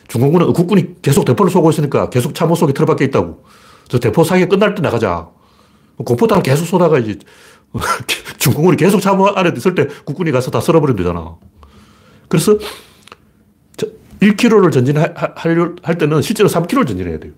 [0.08, 3.44] 중공군은 국군이 계속 대포를 쏘고 있으니까 계속 참호 속에 틀어박혀 있다고.
[3.90, 5.30] 저 대포 사격 끝날 때 나가자.
[5.98, 7.20] 공포탄을 계속 쏘다가 이제
[8.40, 11.36] 중공군이 계속 참호 안에 있을 때 국군이 가서 다 썰어버리면 되잖아.
[12.30, 12.58] 그래서
[14.22, 17.34] 1km를 전진할 때는 실제로 3km를 전진해야 돼요.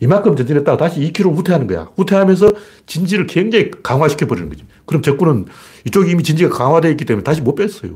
[0.00, 1.88] 이만큼 전진했다가 다시 2km 후퇴하는 거야.
[1.96, 2.52] 후퇴하면서
[2.86, 4.64] 진지를 굉장히 강화시켜버리는 거지.
[4.88, 5.44] 그럼 적군은
[5.86, 7.92] 이쪽이 이미 진지가 강화되어 있기 때문에 다시 못 뺐어요.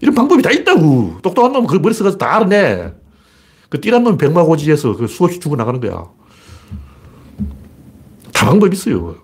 [0.00, 1.18] 이런 방법이 다 있다고.
[1.22, 2.92] 똑똑한 놈은 그 머리 써가지고 다 알아내.
[3.68, 6.04] 그 띠란 놈이 백마고지에서 그 수없이 죽어나가는 거야.
[8.32, 9.14] 다 방법이 있어요.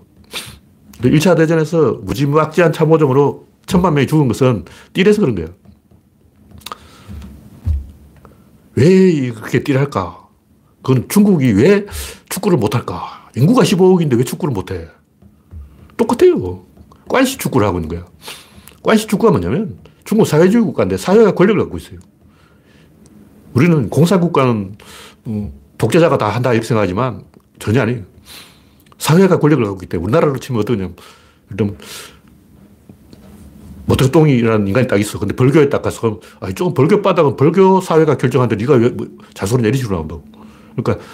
[1.02, 5.48] 1차 대전에서 무지막지한 참호정으로 천만 명이 죽은 것은 띠에서 그런 거예요.
[8.76, 10.28] 왜 그렇게 띠를 할까?
[10.82, 11.86] 그건 중국이 왜
[12.28, 13.30] 축구를 못할까?
[13.34, 14.86] 인구가 15억인데 왜 축구를 못해?
[15.96, 16.66] 똑같아요.
[17.08, 18.06] 관시 축구를 하고 있는 거야.
[18.82, 21.98] 관시 축구가 뭐냐면 중국 사회주의 국가인데 사회가 권력을 갖고 있어요.
[23.54, 24.76] 우리는 공산국가는
[25.26, 27.24] 음, 독재자가 다 한다 이렇게 생각하지만
[27.58, 28.02] 전혀 아니에요.
[28.98, 30.90] 사회가 권력을 갖고 있기 때문에 우리나라로 치면 어떠냐.
[31.50, 31.76] 일단
[33.86, 35.18] 모택동이라는 인간이 딱 있어.
[35.18, 39.62] 근데 벌교에 딱 가서, 아, 이쪽은 벌교 바닥은 벌교 사회가 결정하는데 네가 왜 뭐, 자소리
[39.62, 40.24] 내리시고 나온다고.
[40.76, 41.04] 그러니까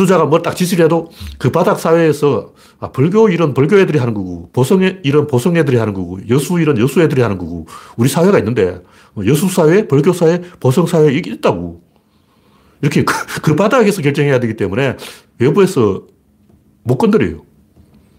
[0.00, 4.80] 지도자가 뭐딱 지시를 해도 그 바닥 사회에서 아, 벌교 이런 벌교 애들이 하는 거고, 보성
[5.02, 8.80] 이런 보성 애들이 하는 거고, 여수 이런 여수 애들이 하는 거고, 우리 사회가 있는데,
[9.12, 11.82] 뭐 여수 사회, 벌교 사회, 보성 사회, 이게 있다고.
[12.80, 14.96] 이렇게 그, 그 바닥에서 결정해야 되기 때문에
[15.38, 16.06] 외부에서
[16.82, 17.42] 못 건드려요.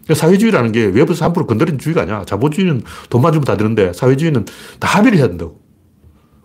[0.04, 2.24] 그러니까 사회주의라는 게 외부에서 함부로 건드리는 주의가 아니야.
[2.26, 4.46] 자본주의는 돈만 주면 다 되는데 사회주의는
[4.80, 5.60] 다 합의를 해야 된다고.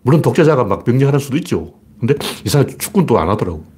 [0.01, 1.75] 물론 독재자가 막 명령하는 수도 있죠.
[2.01, 3.76] 근데 이 사람 축구는 또 안 하더라고.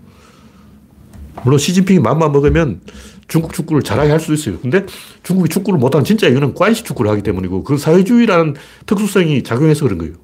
[1.45, 2.81] 물론 시진핑이 마음만 먹으면
[3.29, 4.59] 중국 축구를 잘하게 할 수도 있어요.
[4.59, 4.87] 근데
[5.23, 10.15] 중국이 축구를 못하는 진짜 이유는 관시 축구를 하기 때문이고 그 사회주의라는 특수성이 작용해서 그런 거예요.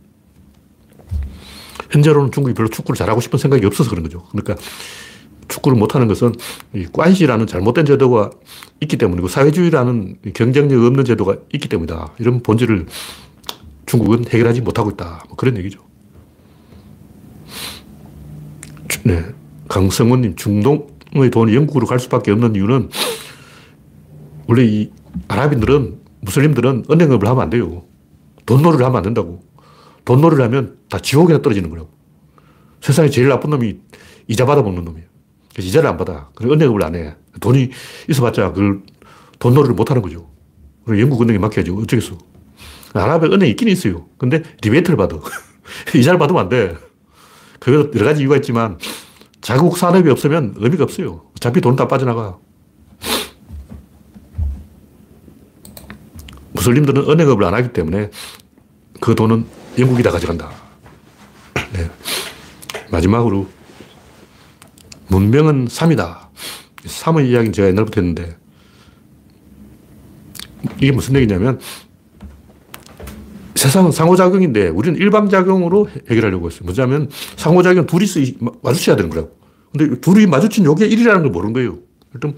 [1.90, 4.24] 현재로는 중국이 별로 축구를 잘하고 싶은 생각이 없어서 그런 거죠.
[4.31, 4.57] 그러니까
[5.48, 6.33] 축구를 못하는 것은
[6.92, 8.31] 관시라는 잘못된 제도가
[8.80, 12.14] 있기 때문이고 사회주의라는 경쟁력 없는 제도가 있기 때문이다.
[12.18, 12.86] 이런 본질을
[13.86, 15.24] 중국은 해결하지 못하고 있다.
[15.28, 15.80] 뭐 그런 얘기죠.
[19.05, 19.22] 네.
[19.68, 22.91] 강성훈님, 중동 의 돈이 영국으로 갈 수밖에 없는 이유는
[24.49, 24.91] 원래 이
[25.29, 27.85] 아랍인들은, 무슬림들은 은행업을 하면 안 돼요.
[28.47, 29.43] 돈놀이를 하면 안 된다고.
[30.05, 31.91] 돈놀이를 하면 다 지옥에 떨어지는 거라고.
[32.81, 33.79] 세상에 제일 나쁜 놈이
[34.29, 35.07] 이자 받아먹는 놈이에요.
[35.53, 36.31] 그래서 이자를 안 받아.
[36.35, 37.15] 그리고 은행업을 안 해.
[37.41, 37.71] 돈이
[38.09, 38.83] 있어봤자 그걸
[39.39, 40.29] 돈놀이를 못 하는 거죠.
[40.85, 41.77] 그리고 영국 은행에 맡겨야죠.
[41.77, 42.19] 어쩌겠어.
[42.93, 44.07] 아랍에 은행이 있긴 있어요.
[44.19, 45.19] 근데 리베이트를 받아.
[45.95, 46.77] 이자를 받으면 안 돼.
[47.61, 48.79] 그래서 여러 가지 이유가 있지만
[49.45, 51.20] 자국 산업이 없으면 의미가 없어요.
[51.36, 52.38] 어차피 돈 다 빠져나가.
[56.53, 58.11] 무슬림들은 은행업을 안 하기 때문에
[59.01, 59.45] 그 돈은
[59.78, 60.51] 영국이 다 가져간다.
[61.74, 61.90] 네.
[62.90, 63.47] 마지막으로
[65.09, 66.30] 문명은 삶이다.
[66.86, 68.38] 삶의 이야기는 제가 옛날부터 했는데
[70.78, 71.61] 이게 무슨 얘기냐면
[73.55, 76.62] 세상은 상호작용인데 우리는 일방작용으로 해결하려고 했어요.
[76.64, 78.07] 뭐냐면 상호작용 둘이
[78.62, 79.32] 마주쳐야 되는 거라고.
[79.72, 81.78] 근데 둘이 마주친 요게 1이라는 걸 모르는 거예요.
[82.14, 82.34] 일단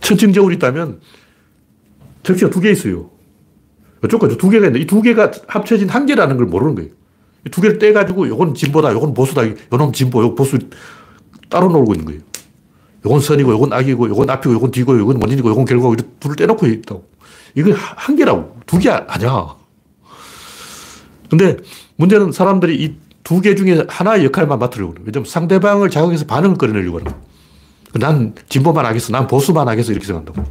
[0.00, 1.00] 천칭저울이 있다면
[2.22, 3.10] 절치가 두 개 있어요.
[4.04, 6.90] 이쪽까지 두 개가 있는데 이 두 개가 합쳐진 한 개라는 걸 모르는 거예요.
[7.46, 9.42] 이 두 개를 떼가지고 요건 진보다, 요건 보수다,
[9.72, 10.58] 요놈 진보, 요 보수
[11.48, 12.20] 따로 놀고 있는 거예요.
[13.06, 17.08] 요건 선이고, 요건 악이고, 요건 앞이고, 요건 뒤고, 요건 원인이고, 요건 결과고, 둘을 떼놓고 있다고.
[17.54, 18.56] 이거 한 개라고.
[18.66, 19.54] 두 개 아니야.
[21.30, 21.56] 근데
[21.96, 25.04] 문제는 사람들이 이 두 개 중에 하나의 역할만 맡으려고 그래요.
[25.06, 27.12] 왜냐면 상대방을 자극해서 반응을 끌어내려고 하는
[27.92, 29.12] 난 진보만 하겠어.
[29.12, 29.92] 난 보수만 하겠어.
[29.92, 30.48] 이렇게 생각한다고.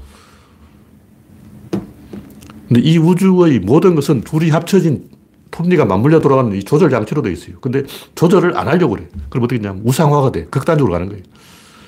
[2.68, 5.10] 근데 이 우주의 모든 것은 둘이 합쳐진
[5.50, 7.60] 톱니가 맞물려 돌아가는 이 조절 장치로 되어 있어요.
[7.62, 7.82] 근데
[8.14, 9.08] 조절을 안 하려고 그래.
[9.30, 10.46] 그럼 어떻게 되냐면 우상화가 돼.
[10.46, 11.24] 극단적으로 가는 거예요.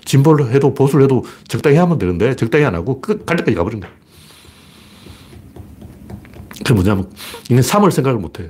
[0.05, 3.91] 진보를 해도 보수를 해도 적당히 하면 되는데 적당히 안 하고 끝, 갈 때까지 가버린 거야.
[6.57, 7.11] 그게 뭐냐면
[7.49, 8.49] 이게 3을 생각을 못 해.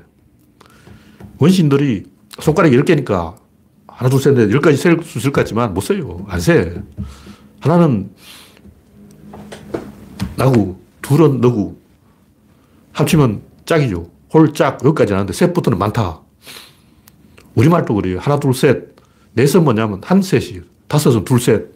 [1.40, 2.04] 원신들이
[2.40, 3.36] 손가락이 10개니까
[3.88, 6.26] 하나, 둘, 셋, 넷, 10까지 셀 수 있을 것 같지만 못 써요.
[6.30, 6.82] 안 세.
[7.60, 8.12] 하나는
[10.38, 11.78] 나고, 둘은 너고,
[12.94, 14.10] 합치면 짝이죠.
[14.34, 16.22] 홀짝, 여기까지 하는데 셋부터는 많다.
[17.56, 18.20] 우리말도 그래요.
[18.20, 18.96] 하나, 둘, 셋.
[19.34, 21.68] 넷은 뭐냐면 한 셋이, 다섯은 둘 셋,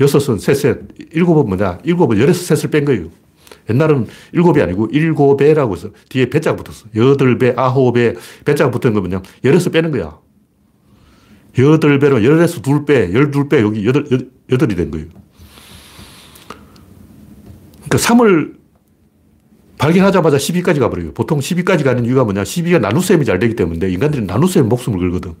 [0.00, 0.78] 여섯은 세 셋,
[1.12, 1.78] 일곱은 뭐냐?
[1.84, 3.08] 일곱은 열에서 셋을 뺀 거예요.
[3.68, 6.86] 옛날은 일곱이 아니고 일곱배라고 해서 뒤에 배자가 붙었어.
[6.96, 9.22] 여덟 배, 아홉 배, 배자가 붙은 거 뭐냐.
[9.44, 10.18] 열에서 빼는 거야.
[11.58, 14.06] 여덟 배로 열에서 둘 배, 열둘 배, 여기 여덟,
[14.50, 15.06] 여덟이 된 거예요.
[17.88, 18.60] 그러니까 3을
[19.78, 21.12] 발견하자마자 12까지 가버려요.
[21.14, 22.42] 보통 12까지 가는 이유가 뭐냐.
[22.42, 25.34] 12가 나눗셈이 잘 되기 때문에 인간들이 나눗셈 목숨을 걸거든.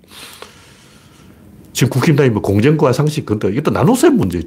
[1.72, 4.42] 지금 국힘당이 뭐 공정과 상식, 근데 이것도 나눗셈 문제.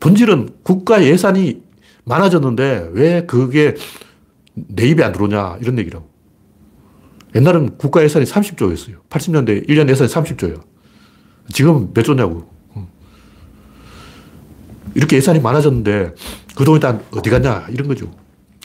[0.00, 1.62] 본질은 국가 예산이
[2.04, 3.74] 많아졌는데 왜 그게
[4.54, 6.08] 내 입에 안 들어오냐 이런 얘기라고.
[7.34, 9.08] 옛날은 국가 예산이 30조였어요.
[9.08, 10.62] 80년대 1년 예산이 30조예요.
[11.52, 12.48] 지금 몇 조냐고.
[14.94, 16.14] 이렇게 예산이 많아졌는데
[16.54, 18.12] 그 돈이 다 어디 갔냐 이런 거죠.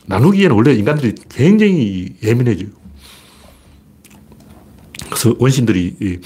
[0.05, 2.69] 나누기에는 원래 인간들이 굉장히 예민해져요.
[5.05, 6.19] 그래서 원신들이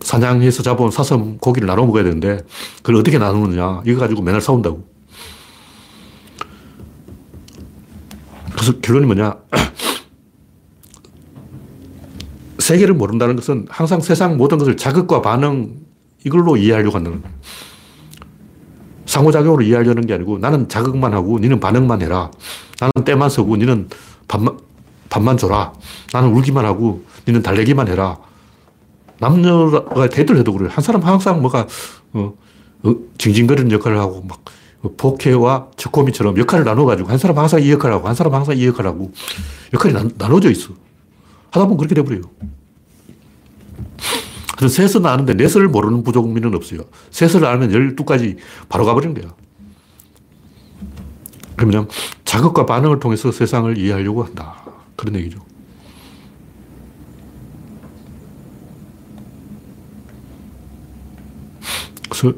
[0.00, 2.38] 사냥해서 잡아온 사슴 고기를 나눠 먹어야 되는데
[2.76, 4.95] 그걸 어떻게 나누느냐 이거 가지고 맨날 싸운다고.
[8.56, 9.36] 그래서 결론이 뭐냐.
[12.58, 15.76] 세계를 모른다는 것은 항상 세상 모든 것을 자극과 반응
[16.24, 17.22] 이걸로 이해하려고 한다는.
[19.04, 22.30] 상호작용으로 이해하려는 게 아니고 나는 자극만 하고 니는 반응만 해라.
[22.80, 23.88] 나는 때만 서고 니는
[24.26, 24.58] 밥만,
[25.10, 25.74] 밥만 줘라.
[26.12, 28.18] 나는 울기만 하고 니는 달래기만 해라.
[29.20, 30.70] 남녀가 대들 해도 그래요.
[30.72, 31.66] 한 사람 항상 뭐가,
[32.14, 32.34] 어,
[32.82, 34.42] 어, 징징거리는 역할을 하고 막
[34.96, 38.90] 포케와 초코미처럼 역할을 나눠가지고 한 사람 항상 이 역할을 하고 한 사람 항상 이 역할을
[38.90, 39.12] 하고
[39.72, 40.74] 역할이 나, 나눠져 있어.
[41.50, 42.22] 하다 보면 그렇게 돼버려요.
[44.56, 46.80] 그래서 셋은 아는데 넷을 모르는 부족민은 없어요.
[47.10, 48.36] 셋을 알면 12까지
[48.68, 49.34] 바로 가버리는 거야.
[51.56, 51.88] 그러면
[52.24, 54.62] 자극과 반응을 통해서 세상을 이해하려고 한다.
[54.94, 55.40] 그런 얘기죠.
[62.08, 62.32] 그래서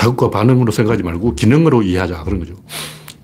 [0.00, 2.24] 자극과 반응으로 생각하지 말고 기능으로 이해하자.
[2.24, 2.54] 그런 거죠.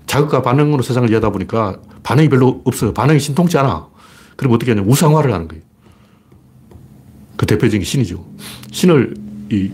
[0.05, 2.93] 자극과 반응으로 세상을 이해하다 보니까 반응이 별로 없어요.
[2.93, 3.87] 반응이 신통치 않아.
[4.35, 4.83] 그럼 어떻게 하냐.
[4.85, 5.63] 우상화를 하는 거예요.
[7.35, 8.23] 그 대표적인 신이죠.
[8.71, 9.15] 신을
[9.51, 9.71] 이,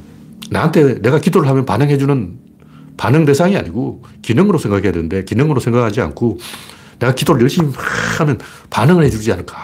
[0.49, 2.39] 나한테 내가 기도를 하면 반응해주는
[2.95, 6.37] 반응 대상이 아니고 기능으로 생각해야 되는데 기능으로 생각하지 않고
[6.99, 7.73] 내가 기도를 열심히
[8.17, 8.39] 하면
[8.69, 9.57] 반응을 해주지 않을까.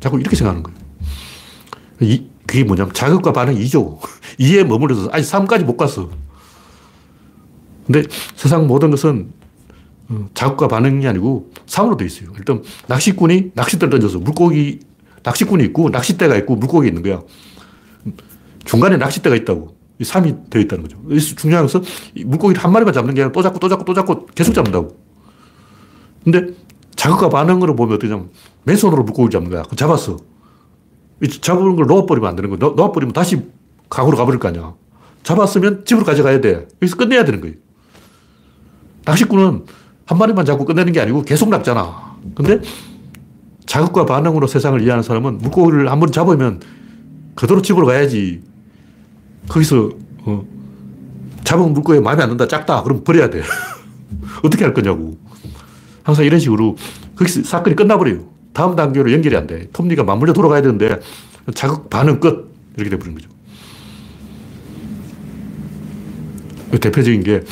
[0.00, 0.78] 자 꾸 이렇게 생각하는 거예요.
[2.00, 3.98] 이, 그게 뭐냐면 자극과 반응 2죠.
[4.40, 6.08] 2에 머물러서 아니 3까지 못 갔어.
[7.88, 8.02] 근데
[8.36, 9.32] 세상 모든 것은
[10.10, 12.30] 어, 자극과 반응이 아니고 상으로 되어 있어요.
[12.36, 14.80] 일단 낚시꾼이 낚싯대를 던져서 물고기,
[15.22, 17.22] 낚시꾼이 있고 낚싯대가 있고 물고기 있는 거야.
[18.64, 19.76] 중간에 낚싯대가 있다고.
[19.98, 20.98] 이 3이 되어 있다는 거죠.
[21.36, 21.82] 중요한 것은
[22.24, 24.96] 물고기를 한 마리만 잡는 게 아니라 또 잡고 또 잡고 또 잡고 계속 잡는다고.
[26.22, 26.52] 근데
[26.94, 28.30] 자극과 반응으로 보면 어떠냐면
[28.64, 29.62] 맨손으로 물고기를 잡는 거야.
[29.76, 30.18] 잡았어.
[31.40, 32.72] 잡은 걸 놓아버리면 안 되는 거야.
[32.74, 33.42] 놓아버리면 다시
[33.88, 34.74] 강으로 가버릴 거 아니야.
[35.22, 36.68] 잡았으면 집으로 가져가야 돼.
[36.80, 37.56] 여기서 끝내야 되는 거예요.
[39.08, 39.64] 낚시꾼은
[40.04, 42.16] 한 마리만 잡고 끝내는 게 아니고 계속 낚잖아.
[42.34, 42.60] 근데
[43.66, 46.60] 자극과 반응으로 세상을 이해하는 사람은 물고기를 한 번 잡으면
[47.34, 48.42] 그대로 집으로 가야지.
[49.48, 49.90] 거기서
[50.24, 50.44] 어,
[51.44, 52.82] 잡은 물고기 마음에 안 든다, 작다.
[52.82, 53.42] 그럼 버려야 돼.
[54.44, 55.16] 어떻게 할 거냐고.
[56.02, 56.76] 항상 이런 식으로
[57.16, 58.28] 거기서 사건이 끝나버려요.
[58.52, 59.68] 다음 단계로 연결이 안 돼.
[59.72, 61.00] 톱니가 맞물려 돌아가야 되는데
[61.54, 62.48] 자극 반응 끝.
[62.76, 63.28] 이렇게 돼버린 거죠.
[66.70, 67.42] 그 대표적인 게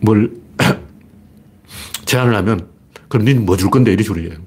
[0.00, 0.34] 뭘
[2.04, 2.68] 제안을 하면
[3.08, 3.92] 그럼 니는 뭐 줄 건데?
[3.92, 4.46] 얘기하는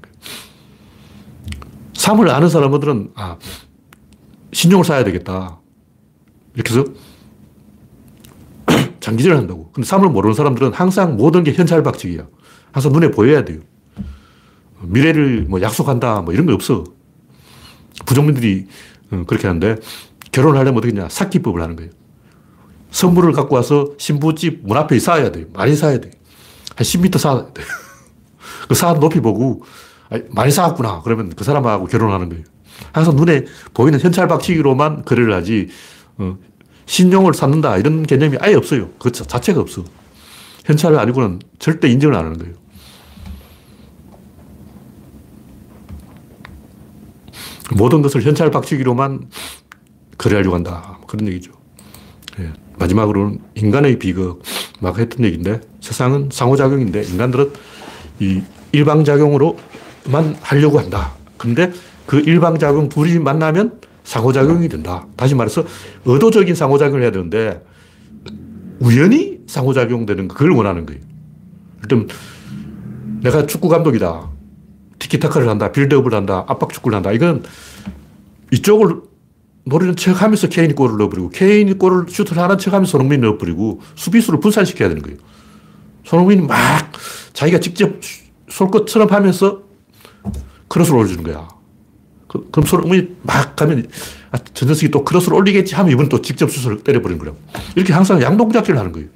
[1.94, 3.36] 삶을 아는 사람들은 아,
[4.52, 5.60] 신용을 쌓아야 되겠다.
[6.54, 6.84] 이렇게 해서
[9.00, 9.70] 장기전을 한다고.
[9.72, 12.26] 근데 삶을 모르는 사람들은 항상 모든 게 현찰박치기야.
[12.72, 13.60] 항상 눈에 보여야 돼요.
[14.82, 16.84] 미래를 뭐 약속한다, 뭐 이런 거 없어.
[18.06, 18.66] 부정민들이
[19.10, 19.76] 어, 그렇게 하는데
[20.32, 21.90] 결혼을 하려면 어떻게 냐 사기법을 하는 거예요.
[22.90, 25.46] 선물을 갖고 와서 신부집 문 앞에 쌓아야 돼요.
[25.52, 26.12] 많이 쌓아야 돼요.
[26.76, 27.66] 한 10m 쌓아야 돼요.
[28.68, 29.62] 그 쌓은 높이 보고
[30.30, 31.02] 많이 쌓았구나.
[31.02, 32.44] 그러면 그 사람하고 결혼하는 거예요.
[32.92, 35.68] 항상 눈에 보이는 현찰박치기로만 거래를 하지
[36.18, 36.36] 어,
[36.86, 38.90] 신용을 쌓는다 이런 개념이 아예 없어요.
[38.98, 39.84] 그 자체가 없어.
[40.64, 42.54] 현찰 아니고는 절대 인정을 안 하는 거예요.
[47.76, 49.30] 모든 것을 현찰 박치기로만
[50.18, 50.98] 거래하려고 한다.
[51.06, 51.59] 그런 얘기죠.
[52.40, 52.52] 예.
[52.78, 54.42] 마지막으로는 인간의 비극.
[54.80, 57.52] 막 했던 얘기인데 세상은 상호작용인데 인간들은
[58.20, 61.12] 이 일방작용으로만 하려고 한다.
[61.36, 61.72] 근데
[62.06, 65.06] 그 일방작용 둘이 만나면 상호작용이 된다.
[65.16, 65.64] 다시 말해서
[66.04, 67.62] 의도적인 상호작용을 해야 되는데
[68.80, 71.00] 우연히 상호작용되는 그걸 원하는 거예요.
[71.82, 72.08] 일단
[73.22, 74.30] 내가 축구 감독이다.
[74.98, 75.72] 티키타카를 한다.
[75.72, 76.44] 빌드업을 한다.
[76.48, 77.12] 압박 축구를 한다.
[77.12, 77.42] 이건
[78.50, 79.02] 이쪽을
[79.70, 84.40] 노리는 척 하면서 케인이 골을 넣어버리고 케인이 골을 슈트를 하는 척 하면서 손흥민이 넣어버리고 수비수를
[84.40, 85.16] 분산시켜야 되는 거예요.
[86.04, 86.58] 손흥민이 막
[87.32, 87.92] 자기가 직접
[88.48, 89.62] 솔것처럼 하면서
[90.68, 91.48] 크로스를 올려주는 거야.
[92.26, 93.86] 그, 럼 손흥민이 막 가면
[94.32, 97.38] 아, 전 녀석이 또 크로스를 올리겠지 하면 이번 또 직접 슛을 때려버리는 거라고.
[97.76, 99.08] 이렇게 항상 양동작질을 하는 거예요.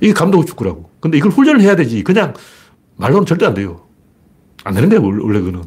[0.00, 0.90] 이게 감독 축구라고.
[1.00, 2.02] 근데 이걸 훈련을 해야 되지.
[2.04, 2.34] 그냥
[2.96, 3.86] 말로는 절대 안 돼요.
[4.64, 5.62] 안 되는 거야, 원래 그는.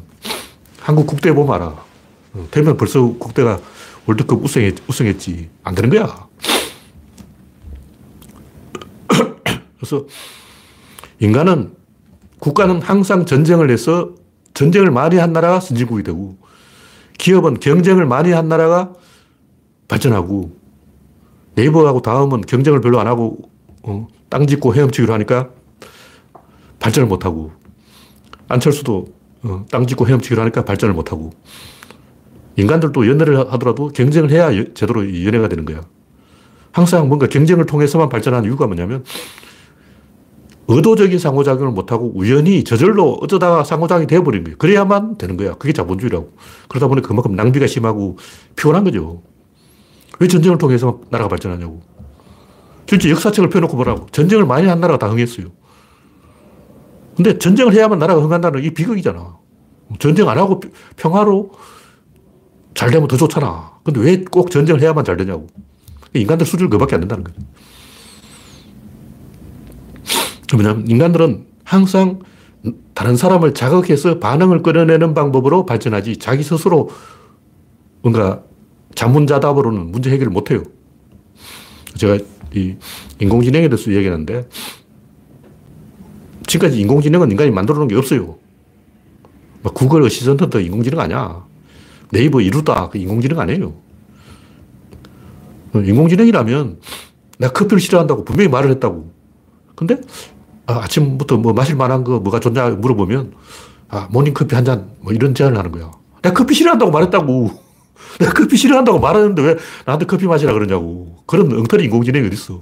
[0.80, 1.83] 한국 국대 보면 알아.
[2.34, 3.60] 어, 되면 벌써 국대가
[4.06, 5.48] 월드컵 우승했, 우승했지.
[5.62, 6.28] 안 되는 거야.
[9.78, 10.06] 그래서
[11.20, 11.74] 인간은
[12.38, 14.10] 국가는 항상 전쟁을 해서
[14.52, 16.36] 전쟁을 많이 한 나라가 선진국이 되고
[17.18, 18.92] 기업은 경쟁을 많이 한 나라가
[19.88, 20.56] 발전하고
[21.54, 23.38] 네이버하고 다음은 경쟁을 별로 안 하고
[23.82, 25.50] 어, 땅 짓고 헤엄치기로 하니까
[26.80, 27.52] 발전을 못하고
[28.48, 29.06] 안철수도
[29.42, 31.32] 어, 땅 짓고 헤엄치기로 하니까 발전을 못하고
[32.56, 35.82] 인간들도 연애를 하더라도 경쟁을 해야 제대로 연애가 되는 거야.
[36.72, 39.04] 항상 뭔가 경쟁을 통해서만 발전하는 이유가 뭐냐면
[40.66, 44.56] 의도적인 상호작용을 못하고 우연히 저절로 어쩌다가 상호작용이 되어버린 거예요.
[44.56, 45.54] 그래야만 되는 거야.
[45.54, 46.32] 그게 자본주의라고.
[46.68, 48.16] 그러다 보니 그만큼 낭비가 심하고
[48.56, 49.22] 피곤한 거죠.
[50.20, 51.82] 왜 전쟁을 통해서 나라가 발전하냐고.
[52.86, 54.06] 실제 역사책을 펴놓고 보라고.
[54.10, 55.48] 전쟁을 많이 한 나라가 다 흥했어요.
[57.14, 59.36] 근데 전쟁을 해야만 나라가 흥한다는 이 비극이잖아.
[59.98, 60.60] 전쟁 안 하고
[60.96, 61.52] 평화로
[62.74, 63.72] 잘 되면 더 좋잖아.
[63.84, 65.46] 근데 왜 꼭 전쟁을 해야만 잘 되냐고.
[66.12, 67.40] 인간들 수준은 그밖에 안 된다는 거죠.
[70.52, 72.20] 뭐냐면 인간들은 항상
[72.94, 76.90] 다른 사람을 자극해서 반응을 끌어내는 방법으로 발전하지 자기 스스로
[78.02, 78.42] 뭔가
[78.94, 80.62] 자문자답으로는 문제 해결을 못해요.
[81.96, 82.18] 제가
[82.54, 82.76] 이
[83.20, 84.48] 인공지능에 대해서 얘기하는데
[86.46, 88.38] 지금까지 인공지능은 인간이 만들어 놓은 게 없어요.
[89.62, 91.44] 막 구글 어시스턴트 인공지능 아니야.
[92.10, 93.72] 네이버 이루다 그 인공지능 아니에요.
[95.74, 96.80] 인공지능이라면
[97.38, 99.10] 내가 커피를 싫어한다고 분명히 말을 했다고.
[99.74, 99.96] 근데
[100.66, 103.32] 아침부터 뭐 마실 만한 거 뭐가 좋냐 물어보면
[103.88, 105.90] 아, 모닝커피 한 잔 뭐 이런 제안을 하는 거야.
[106.22, 107.50] 내가 커피 싫어한다고 말했다고.
[108.20, 111.16] 내가 커피 싫어한다고 말하는데 왜 나한테 커피 마시라 그러냐고.
[111.26, 112.60] 그런 엉터리 인공지능이 어딨어.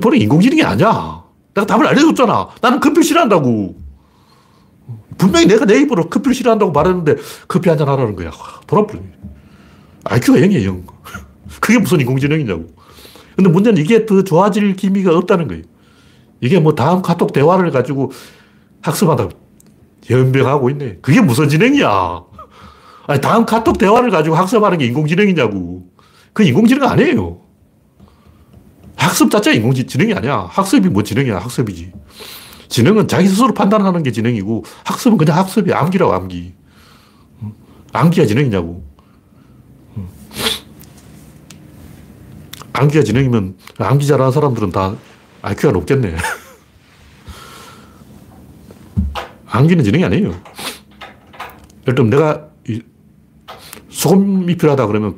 [0.00, 1.22] 보는 인공지능이 아니야.
[1.54, 2.48] 내가 답을 알려줬잖아.
[2.62, 3.74] 나는 커피 싫어한다고.
[5.18, 7.16] 분명히 내가 내 입으로 커피를 싫어한다고 말했는데
[7.48, 8.30] 커피 한잔 하라는 거야.
[8.66, 9.00] 돌아버려.
[10.04, 10.86] IQ가 0이에요, 0.
[11.60, 12.66] 그게 무슨 인공지능이냐고.
[13.36, 15.62] 근데 문제는 이게 더 좋아질 기미가 없다는 거예요.
[16.40, 18.12] 이게 뭐 다음 카톡 대화를 가지고
[18.82, 19.28] 학습한다.
[20.10, 20.98] 연병하고 있네.
[21.00, 22.22] 그게 무슨 지능이야.
[23.06, 25.86] 아니, 다음 카톡 대화를 가지고 학습하는 게 인공지능이냐고.
[26.32, 27.40] 그 인공지능 아니에요.
[28.96, 30.48] 학습 자체가 인공지능이 아니야.
[30.50, 31.38] 학습이 뭐 지능이야.
[31.38, 31.92] 학습이지.
[32.72, 36.54] 지능은 자기 스스로 판단하는 게 지능이고 학습은 그냥 학습이 암기라고 암기.
[37.92, 38.82] 암기가 지능이냐고.
[42.72, 44.96] 암기가 지능이면 암기 잘하는 사람들은 다
[45.42, 46.16] IQ가 높겠네.
[49.48, 50.28] 암기는 지능이 아니에요.
[51.82, 52.48] 예를 들면 내가
[53.90, 55.16] 소금이 필요하다 그러면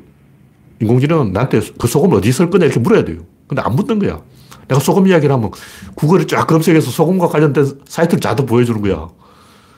[0.81, 3.21] 인공지능은 나한테 그 소금을 어디 쓸 거냐 이렇게 물어야 돼요.
[3.47, 4.21] 근데 안 묻는 거야.
[4.67, 5.51] 내가 소금 이야기를 하면
[5.95, 9.09] 구글을 쫙 검색해서 소금과 관련된 사이트를 자도 보여주는 거야.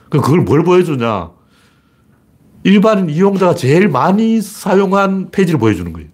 [0.10, 1.32] 그럼 그걸 뭘 보여주냐?
[2.64, 6.10] 일반 이용자가 제일 많이 사용한 페이지를 보여주는 거예요.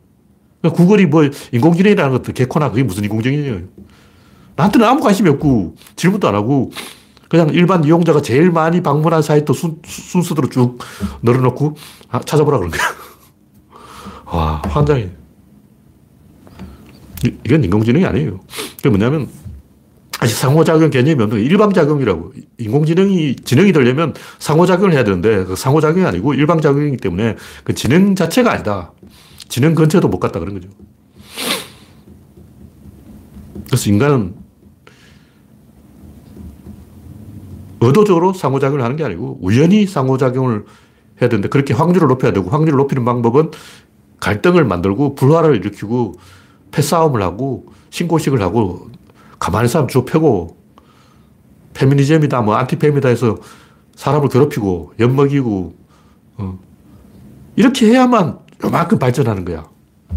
[0.62, 3.62] 그러니까 구글이 뭐 인공지능이라는 것도 개코나 그게 무슨 인공지능이에요.
[4.56, 6.72] 나한테는 아무 관심이 없고 질문도 안 하고
[7.28, 10.78] 그냥 일반 이용자가 제일 많이 방문한 사이트 순, 순서대로 쭉
[11.24, 11.76] 늘어놓고
[12.10, 12.82] 아, 찾아보라 그런 거야.
[14.32, 15.23] 와, 환장해.
[17.24, 18.40] 이건 인공지능이 아니에요.
[18.78, 19.30] 그게 뭐냐면
[20.20, 21.46] 아직 상호작용 개념이 없는 거예요.
[21.46, 22.34] 일방작용이라고.
[22.58, 28.94] 인공지능이 지능이 되려면 상호작용을 해야 되는데 그 상호작용이 아니고 일방작용이기 때문에 그 지능 자체가 아니다.
[29.50, 30.70] 지능 근처에도 못 갔다 그런 거죠.
[33.68, 34.36] 그래서 인간은
[37.82, 40.64] 의도적으로 상호작용을 하는 게 아니고 우연히 상호작용을
[41.22, 43.52] 해야 되는데 그렇게 확률을 높여야 되고 확률을 높이는 방법은
[44.20, 46.14] 갈등을 만들고 불화를 일으키고
[46.74, 48.90] 패싸움을 하고 신고식을 하고
[49.40, 50.58] 가만히 사람 주 패고
[51.74, 53.38] 페미니즘이다 뭐 안티페미다 해서
[53.96, 55.76] 사람을 괴롭히고 엿먹이고
[56.38, 56.60] 어.
[57.56, 59.70] 이렇게 해야만 요만큼 발전하는 거야.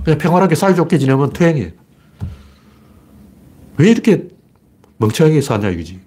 [0.05, 1.75] 그냥 평화롭게 사이좋게 지내면 퇴행해.
[3.79, 4.29] 왜 이렇게
[4.99, 6.01] 멍청하게 사냐 이거지.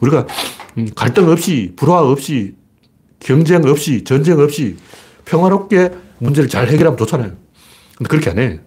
[0.00, 0.26] 우리가
[0.78, 2.56] 음, 갈등 없이 불화 없이
[3.20, 4.76] 경쟁 없이 전쟁 없이
[5.24, 7.32] 평화롭게 문제를 잘 해결하면 좋잖아요.
[7.96, 8.60] 근데 그렇게 안 해.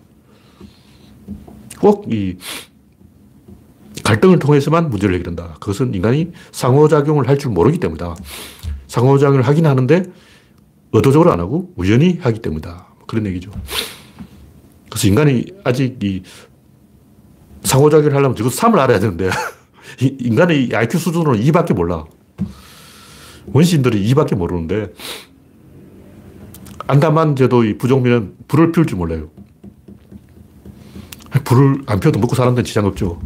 [1.86, 2.36] 꼭 이
[4.04, 5.58] 갈등을 통해서만 문제를 해결한다.
[5.60, 8.16] 그것은 인간이 상호작용을 할 줄 모르기 때문이다.
[8.88, 10.04] 상호작용을 하긴 하는데
[10.94, 12.88] 의도적으로 안 하고 우연히 하기 때문이다.
[13.08, 13.52] 그런 얘기죠.
[14.90, 16.24] 그래서 인간이 아직 이
[17.64, 19.30] 상호작용을 하려면 적어도 3을 알아야 되는데
[20.02, 22.06] 인간의 IQ 수준으로는 2밖에 몰라.
[23.54, 24.92] 원시인들이 2밖에 모르는데
[26.88, 29.30] 안다만 제도 이 부족민은 불을 피울 줄 몰라요.
[31.44, 33.22] 불을 안 피워도 먹고 사는 데는 지장 없죠.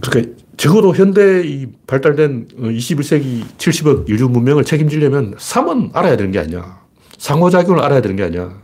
[0.00, 6.80] 그러니까 적어도 현대 이 발달된 21세기 70억 인류 문명을 책임지려면 3은 알아야 되는 게 아니야.
[7.18, 8.60] 상호작용을 알아야 되는 게 아니야.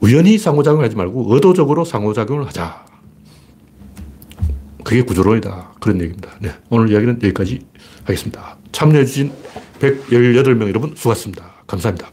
[0.00, 2.84] 우연히 상호작용을 하지 말고 의도적으로 상호작용을 하자.
[4.84, 5.72] 그게 구조론이다.
[5.80, 6.30] 그런 얘기입니다.
[6.40, 7.60] 네, 오늘 이야기는 여기까지
[8.04, 8.56] 하겠습니다.
[8.72, 9.32] 참여해주신
[9.80, 11.44] 118명 여러분 수고하셨습니다.
[11.66, 12.10] 감사합니다.